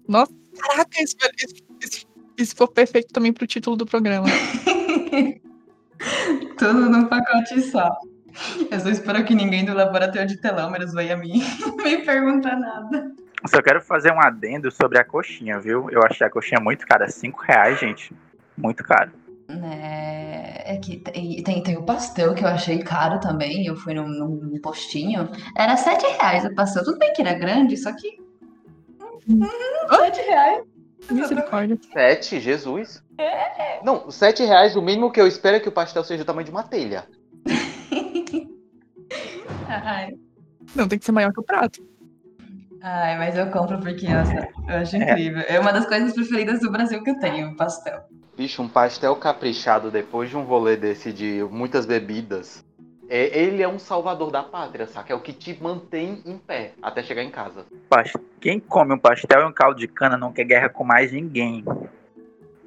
[0.07, 2.05] Nossa, caraca, isso, isso, isso,
[2.37, 4.27] isso foi perfeito também pro título do programa.
[6.57, 7.89] Tudo num pacote só.
[8.71, 11.33] Eu só espero que ninguém do laboratório de telômeros venha me,
[11.83, 13.11] me perguntar nada.
[13.47, 15.89] Só quero fazer um adendo sobre a coxinha, viu?
[15.89, 17.09] Eu achei a coxinha muito cara.
[17.09, 18.13] Cinco reais, gente.
[18.57, 19.11] Muito caro.
[19.49, 23.65] É, é que tem, tem, tem o pastel que eu achei caro também.
[23.65, 25.29] Eu fui num, num postinho.
[25.57, 26.83] Era sete reais o pastel.
[26.83, 28.21] Tudo bem que era grande, só que.
[29.27, 29.41] Hum,
[29.89, 30.63] sete reais.
[31.09, 31.77] Misericórdia.
[31.91, 33.03] Sete, Jesus.
[33.83, 36.45] Não, sete reais, o mínimo que eu espero é que o pastel seja do tamanho
[36.45, 37.07] de uma telha.
[39.67, 40.13] Ai,
[40.75, 41.90] Não, tem que ser maior que o prato.
[42.81, 44.99] Ai, mas eu compro porque, nossa, eu acho É.
[44.99, 45.43] incrível.
[45.47, 48.01] É uma das coisas preferidas do Brasil que eu tenho, pastel.
[48.37, 52.65] Bicho, um pastel caprichado depois de um rolê desse de muitas bebidas.
[53.09, 55.11] É, ele é um salvador da pátria, saca?
[55.11, 57.65] É o que te mantém em pé até chegar em casa.
[58.39, 61.63] Quem come um pastel e um caldo de cana não quer guerra com mais ninguém.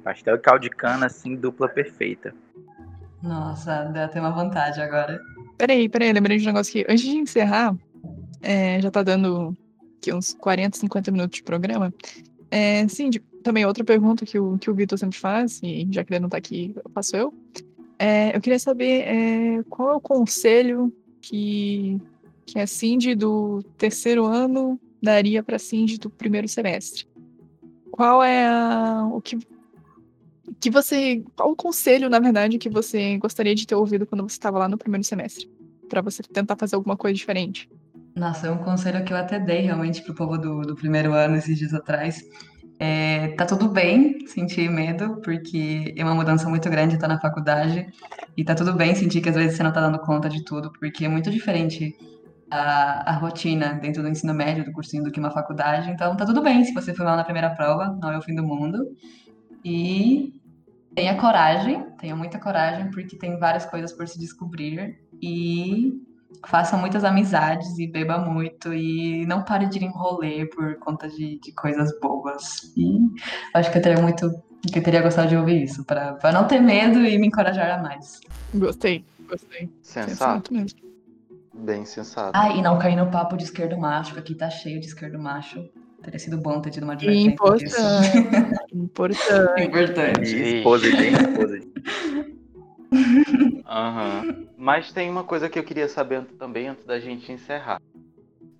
[0.03, 2.31] Pastel e caldo de cana, assim, dupla perfeita.
[3.23, 5.19] Nossa, deu até uma vontade agora.
[5.57, 6.91] Peraí, peraí, lembrei de um negócio aqui.
[6.91, 7.75] Antes de encerrar,
[8.39, 9.57] é, já tá dando
[10.05, 11.93] aqui uns 40, 50 minutos de programa.
[12.51, 12.85] É,
[13.43, 16.29] também outra pergunta que o, que o Vitor sempre faz, e já que ele não
[16.29, 17.33] tá aqui, eu faço eu.
[17.97, 21.99] É, eu queria saber é, qual é o conselho que,
[22.45, 27.07] que a Cindy do terceiro ano daria pra Cindy do primeiro semestre.
[27.91, 29.37] Qual é a, o que,
[30.59, 31.23] que você.
[31.35, 34.67] Qual o conselho, na verdade, que você gostaria de ter ouvido quando você estava lá
[34.67, 35.49] no primeiro semestre?
[35.87, 37.69] Pra você tentar fazer alguma coisa diferente.
[38.15, 41.35] Nossa, é um conselho que eu até dei realmente pro povo do, do primeiro ano
[41.35, 42.23] esses dias atrás.
[42.79, 47.85] É, tá tudo bem sentir medo, porque é uma mudança muito grande estar na faculdade.
[48.37, 50.71] E tá tudo bem sentir que às vezes você não tá dando conta de tudo,
[50.79, 51.93] porque é muito diferente
[52.49, 55.91] a, a rotina dentro do ensino médio, do cursinho, do que uma faculdade.
[55.91, 58.33] Então tá tudo bem se você foi mal na primeira prova, não é o fim
[58.33, 58.95] do mundo.
[59.63, 60.33] E
[60.95, 65.01] tenha coragem, tenha muita coragem, porque tem várias coisas por se descobrir.
[65.21, 66.14] E
[66.47, 71.07] faça muitas amizades e beba muito e não pare de ir em rolê por conta
[71.07, 72.73] de, de coisas bobas.
[72.77, 72.99] E
[73.53, 74.29] acho que eu teria muito,
[74.71, 77.79] que eu teria gostado de ouvir isso, para para não ter medo e me encorajar
[77.79, 78.19] a mais.
[78.53, 79.69] Gostei, gostei.
[79.81, 80.09] Sensato.
[80.09, 80.79] Sensato mesmo.
[81.53, 82.31] Bem sensato.
[82.33, 85.17] Ah, e não cair no papo de esquerdo macho, que aqui tá cheio de esquerdo
[85.17, 85.63] macho.
[86.03, 87.11] Teria sido bom ter tido uma disso.
[87.11, 87.71] importante.
[88.73, 89.63] importante.
[89.63, 90.35] Importante.
[90.35, 90.57] Ih.
[90.57, 91.75] Esposa e
[93.65, 94.47] Aham.
[94.57, 97.81] Mas tem uma coisa que eu queria saber também antes da gente encerrar.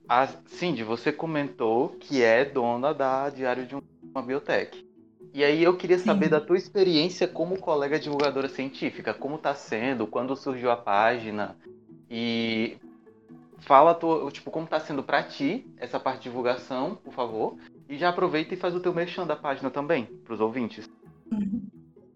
[0.08, 4.80] A Cindy, você comentou que é dona da Diário de uma Biotech.
[5.34, 6.32] E aí eu queria saber Sim.
[6.32, 9.14] da tua experiência como colega divulgadora científica.
[9.14, 10.08] Como tá sendo?
[10.08, 11.58] Quando surgiu a página?
[12.10, 12.78] E
[13.58, 17.58] fala tua, tipo, como tá sendo pra ti essa parte de divulgação, por favor.
[17.90, 20.86] E já aproveita e faz o teu merchan da página também, pros ouvintes.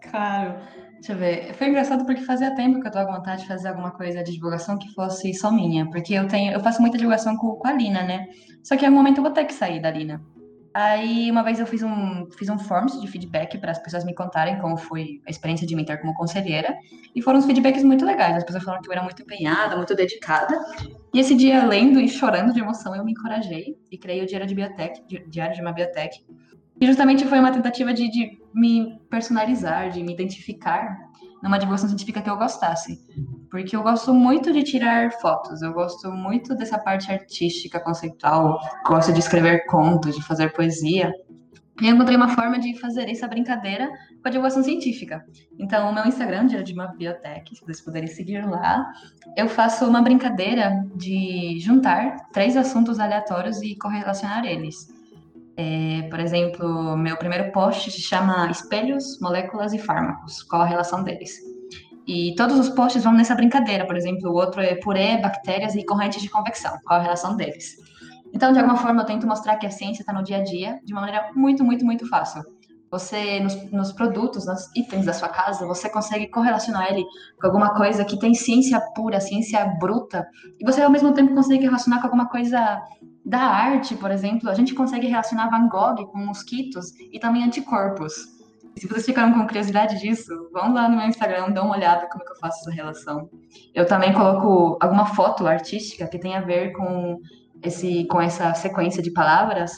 [0.01, 0.88] Claro.
[0.99, 1.53] Deixa eu ver.
[1.53, 4.33] Foi engraçado porque fazia tempo que eu tava com vontade de fazer alguma coisa de
[4.33, 5.89] divulgação que fosse só minha.
[5.89, 8.27] Porque eu tenho, eu faço muita divulgação com, com a Lina, né?
[8.63, 10.21] Só que em algum momento eu vou ter que sair da Lina.
[10.73, 14.13] Aí uma vez eu fiz um, fiz um forms de feedback para as pessoas me
[14.13, 16.75] contarem como foi a experiência de me ter como conselheira.
[17.15, 18.35] E foram uns feedbacks muito legais.
[18.35, 20.53] As pessoas falaram que eu era muito empenhada, muito dedicada.
[21.13, 24.45] E esse dia, lendo e chorando de emoção, eu me encorajei e criei o Diário
[24.45, 26.19] de Biotech, Di- Diário de uma Biotech.
[26.80, 30.97] E justamente foi uma tentativa de, de me personalizar, de me identificar
[31.41, 32.99] numa divulgação científica que eu gostasse.
[33.49, 39.11] Porque eu gosto muito de tirar fotos, eu gosto muito dessa parte artística, conceitual, gosto
[39.11, 41.11] de escrever contos, de fazer poesia.
[41.82, 43.88] E eu encontrei uma forma de fazer essa brincadeira
[44.21, 45.25] com a divulgação científica.
[45.57, 48.86] Então, o meu Instagram, de uma Biotech, se vocês puderem seguir lá,
[49.36, 54.98] eu faço uma brincadeira de juntar três assuntos aleatórios e correlacionar eles.
[55.62, 60.41] É, por exemplo, meu primeiro post se chama Espelhos, Moléculas e Fármacos.
[60.43, 61.38] Qual a relação deles?
[62.07, 63.86] E todos os posts vão nessa brincadeira.
[63.86, 66.72] Por exemplo, o outro é purê, bactérias e correntes de convecção.
[66.86, 67.76] Qual a relação deles?
[68.34, 70.80] Então, de alguma forma, eu tento mostrar que a ciência está no dia a dia
[70.86, 72.41] de uma maneira muito, muito, muito fácil.
[72.91, 77.05] Você, nos, nos, produtos, nos itens da sua casa, você consegue correlacionar ele
[77.39, 80.27] com alguma coisa que tem ciência pura, ciência bruta,
[80.59, 82.81] e você, ao mesmo tempo, consegue relacionar com alguma coisa
[83.23, 88.39] da arte, por exemplo, a gente consegue relacionar Van Gogh com mosquitos e também anticorpos.
[88.75, 92.23] Se vocês ficaram com curiosidade disso, vão lá no meu Instagram, dão uma olhada como
[92.23, 93.29] que eu faço essa relação.
[93.75, 97.19] Eu também coloco alguma foto artística que tem a ver com
[97.61, 99.73] esse com essa sequência de palavras.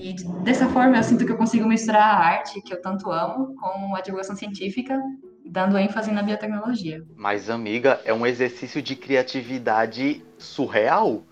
[0.00, 3.54] E dessa forma eu sinto que eu consigo misturar a arte que eu tanto amo
[3.54, 4.98] com a divulgação científica,
[5.44, 7.04] dando ênfase na biotecnologia.
[7.14, 11.22] Mas amiga, é um exercício de criatividade surreal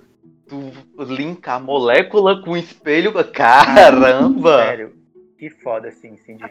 [0.47, 0.71] tu
[1.03, 4.65] linkar molécula com espelho, caramba!
[4.65, 4.95] Sério,
[5.39, 6.45] que foda, assim, Cindy.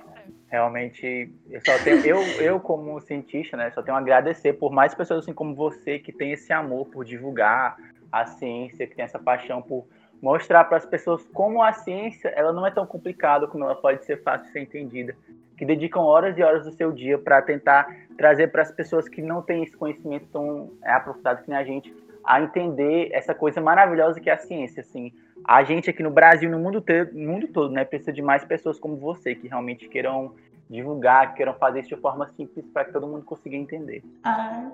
[0.49, 4.95] Realmente, eu só tenho, eu, eu como cientista, né, só tenho a agradecer por mais
[4.95, 7.77] pessoas assim como você que tem esse amor por divulgar
[8.11, 9.85] a ciência, que tem essa paixão por
[10.21, 14.03] mostrar para as pessoas como a ciência, ela não é tão complicada como ela pode
[14.05, 15.15] ser fácil de ser entendida,
[15.57, 17.87] que dedicam horas e horas do seu dia para tentar
[18.17, 21.63] trazer para as pessoas que não têm esse conhecimento tão é, aprofundado que nem a
[21.63, 21.93] gente,
[22.23, 25.13] a entender essa coisa maravilhosa que é a ciência, assim.
[25.45, 28.79] A gente aqui no Brasil, no mundo, no mundo todo, né, precisa de mais pessoas
[28.79, 30.33] como você, que realmente queiram
[30.69, 34.03] divulgar, que queiram fazer isso de forma simples para que todo mundo consiga entender.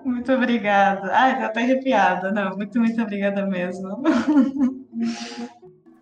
[0.04, 1.10] Muito obrigada.
[1.14, 2.32] Ai, tô até arrepiada.
[2.32, 4.02] Não, muito, muito obrigada mesmo.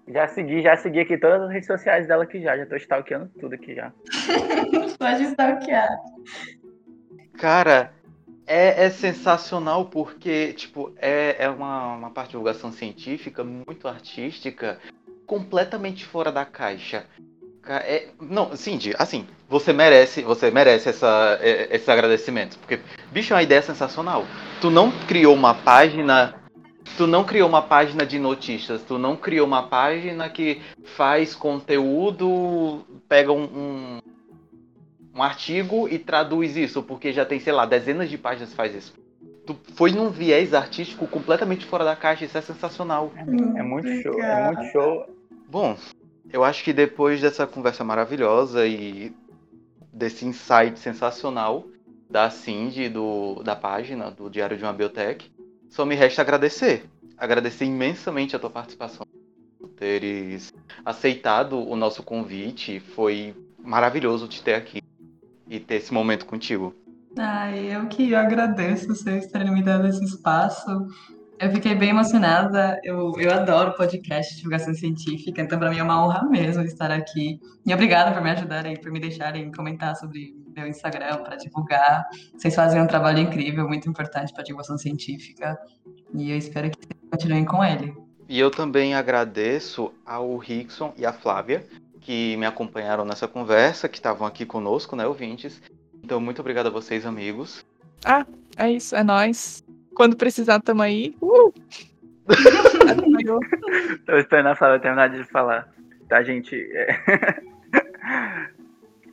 [0.07, 2.57] Já segui, já segui aqui todas as redes sociais dela aqui já.
[2.57, 3.91] Já tô stalkeando tudo aqui já.
[4.99, 5.97] Pode stalkear.
[7.37, 7.93] Cara,
[8.45, 14.79] é, é, sensacional porque, tipo, é, é uma, uma parte de divulgação científica muito artística,
[15.25, 17.05] completamente fora da caixa.
[17.65, 22.57] É, não, Cindy, assim, você merece, você merece essa, é, esse agradecimento.
[22.57, 22.79] Porque,
[23.11, 24.25] bicho, é uma ideia sensacional.
[24.59, 26.40] Tu não criou uma página.
[26.97, 30.61] Tu não criou uma página de notícias, tu não criou uma página que
[30.95, 33.99] faz conteúdo, pega um, um
[35.13, 38.73] um artigo e traduz isso, porque já tem, sei lá, dezenas de páginas que faz
[38.73, 38.93] isso.
[39.45, 43.11] Tu foi num viés artístico completamente fora da caixa, isso é sensacional.
[43.15, 45.09] É, é muito show, é muito show.
[45.49, 45.75] Bom,
[46.31, 49.13] eu acho que depois dessa conversa maravilhosa e
[49.91, 51.65] desse insight sensacional
[52.09, 55.31] da Cindy, do, da página do Diário de uma Biotech,
[55.71, 56.83] só me resta agradecer.
[57.17, 59.05] Agradecer imensamente a tua participação,
[59.77, 60.53] teres
[60.83, 62.79] aceitado o nosso convite.
[62.79, 64.81] Foi maravilhoso te ter aqui
[65.47, 66.75] e ter esse momento contigo.
[67.17, 70.87] Ai, eu que agradeço vocês terem me dado esse espaço.
[71.39, 72.79] Eu fiquei bem emocionada.
[72.83, 76.91] Eu, eu adoro podcast de divulgação científica, então para mim é uma honra mesmo estar
[76.91, 77.39] aqui.
[77.65, 82.05] E obrigada por me ajudarem, por me deixarem comentar sobre meu Instagram para divulgar.
[82.35, 85.57] Vocês fazem um trabalho incrível, muito importante para a divulgação científica.
[86.13, 87.95] E eu espero que vocês continuem com ele.
[88.27, 91.65] E eu também agradeço ao Rickson e à Flávia
[92.01, 95.61] que me acompanharam nessa conversa, que estavam aqui conosco, né, ouvintes.
[96.03, 97.63] Então, muito obrigado a vocês, amigos.
[98.03, 98.25] Ah,
[98.57, 99.63] é isso, é nós.
[99.93, 101.15] Quando precisar, tamo aí.
[101.21, 101.53] Uh!
[104.05, 105.71] Tô esperando a Flávia terminar de falar.
[106.09, 106.55] Tá, gente?
[106.55, 107.41] É...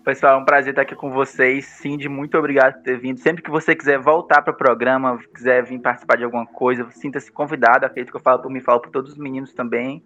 [0.08, 1.66] Pessoal, é um prazer estar aqui com vocês.
[1.66, 3.20] Cindy, muito obrigado por ter vindo.
[3.20, 7.30] Sempre que você quiser voltar para o programa, quiser vir participar de alguma coisa, sinta-se
[7.30, 7.84] convidado.
[7.84, 10.02] Acredito que eu falo por mim, falo por todos os meninos também.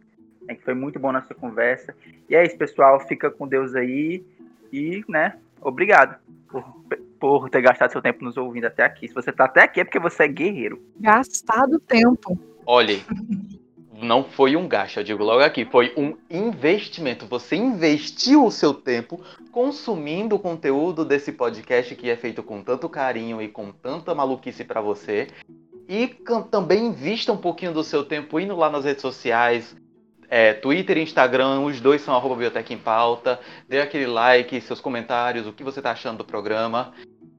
[0.48, 1.94] É que foi muito bom nossa conversa.
[2.28, 2.98] E é isso, pessoal.
[2.98, 4.24] Fica com Deus aí.
[4.72, 6.64] E, né, obrigado por,
[7.20, 9.07] por ter gastado seu tempo nos ouvindo até aqui.
[9.07, 10.82] Se você tá até aqui é porque você é guerreiro.
[10.98, 12.36] Gastado tempo.
[12.66, 13.05] Olhe,
[14.03, 17.26] não foi um gasto, eu digo logo aqui, foi um investimento.
[17.26, 22.88] Você investiu o seu tempo consumindo o conteúdo desse podcast que é feito com tanto
[22.88, 25.28] carinho e com tanta maluquice para você.
[25.88, 26.09] E
[26.50, 29.76] também invista um pouquinho do seu tempo indo lá nas redes sociais,
[30.28, 33.38] é, Twitter e Instagram, os dois são arroba Biblioteca em Pauta.
[33.68, 36.94] Dê aquele like, seus comentários, o que você está achando do programa.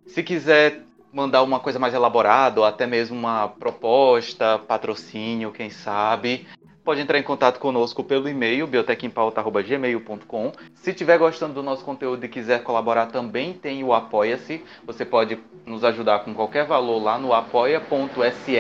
[0.05, 0.84] Se quiser
[1.14, 6.47] mandar uma coisa mais elaborada, ou até mesmo uma proposta, patrocínio, quem sabe,
[6.84, 10.51] pode entrar em contato conosco pelo e-mail biotequimpauta.gmail.com.
[10.76, 14.64] Se estiver gostando do nosso conteúdo e quiser colaborar também tem o Apoia-se.
[14.86, 18.57] Você pode nos ajudar com qualquer valor lá no apoia.se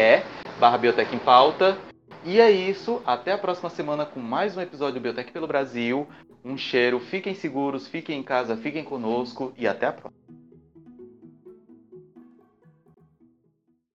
[0.59, 0.79] barra.
[2.25, 6.07] E é isso, até a próxima semana com mais um episódio do Biotech pelo Brasil.
[6.45, 10.42] Um cheiro, fiquem seguros, fiquem em casa, fiquem conosco e até a próxima.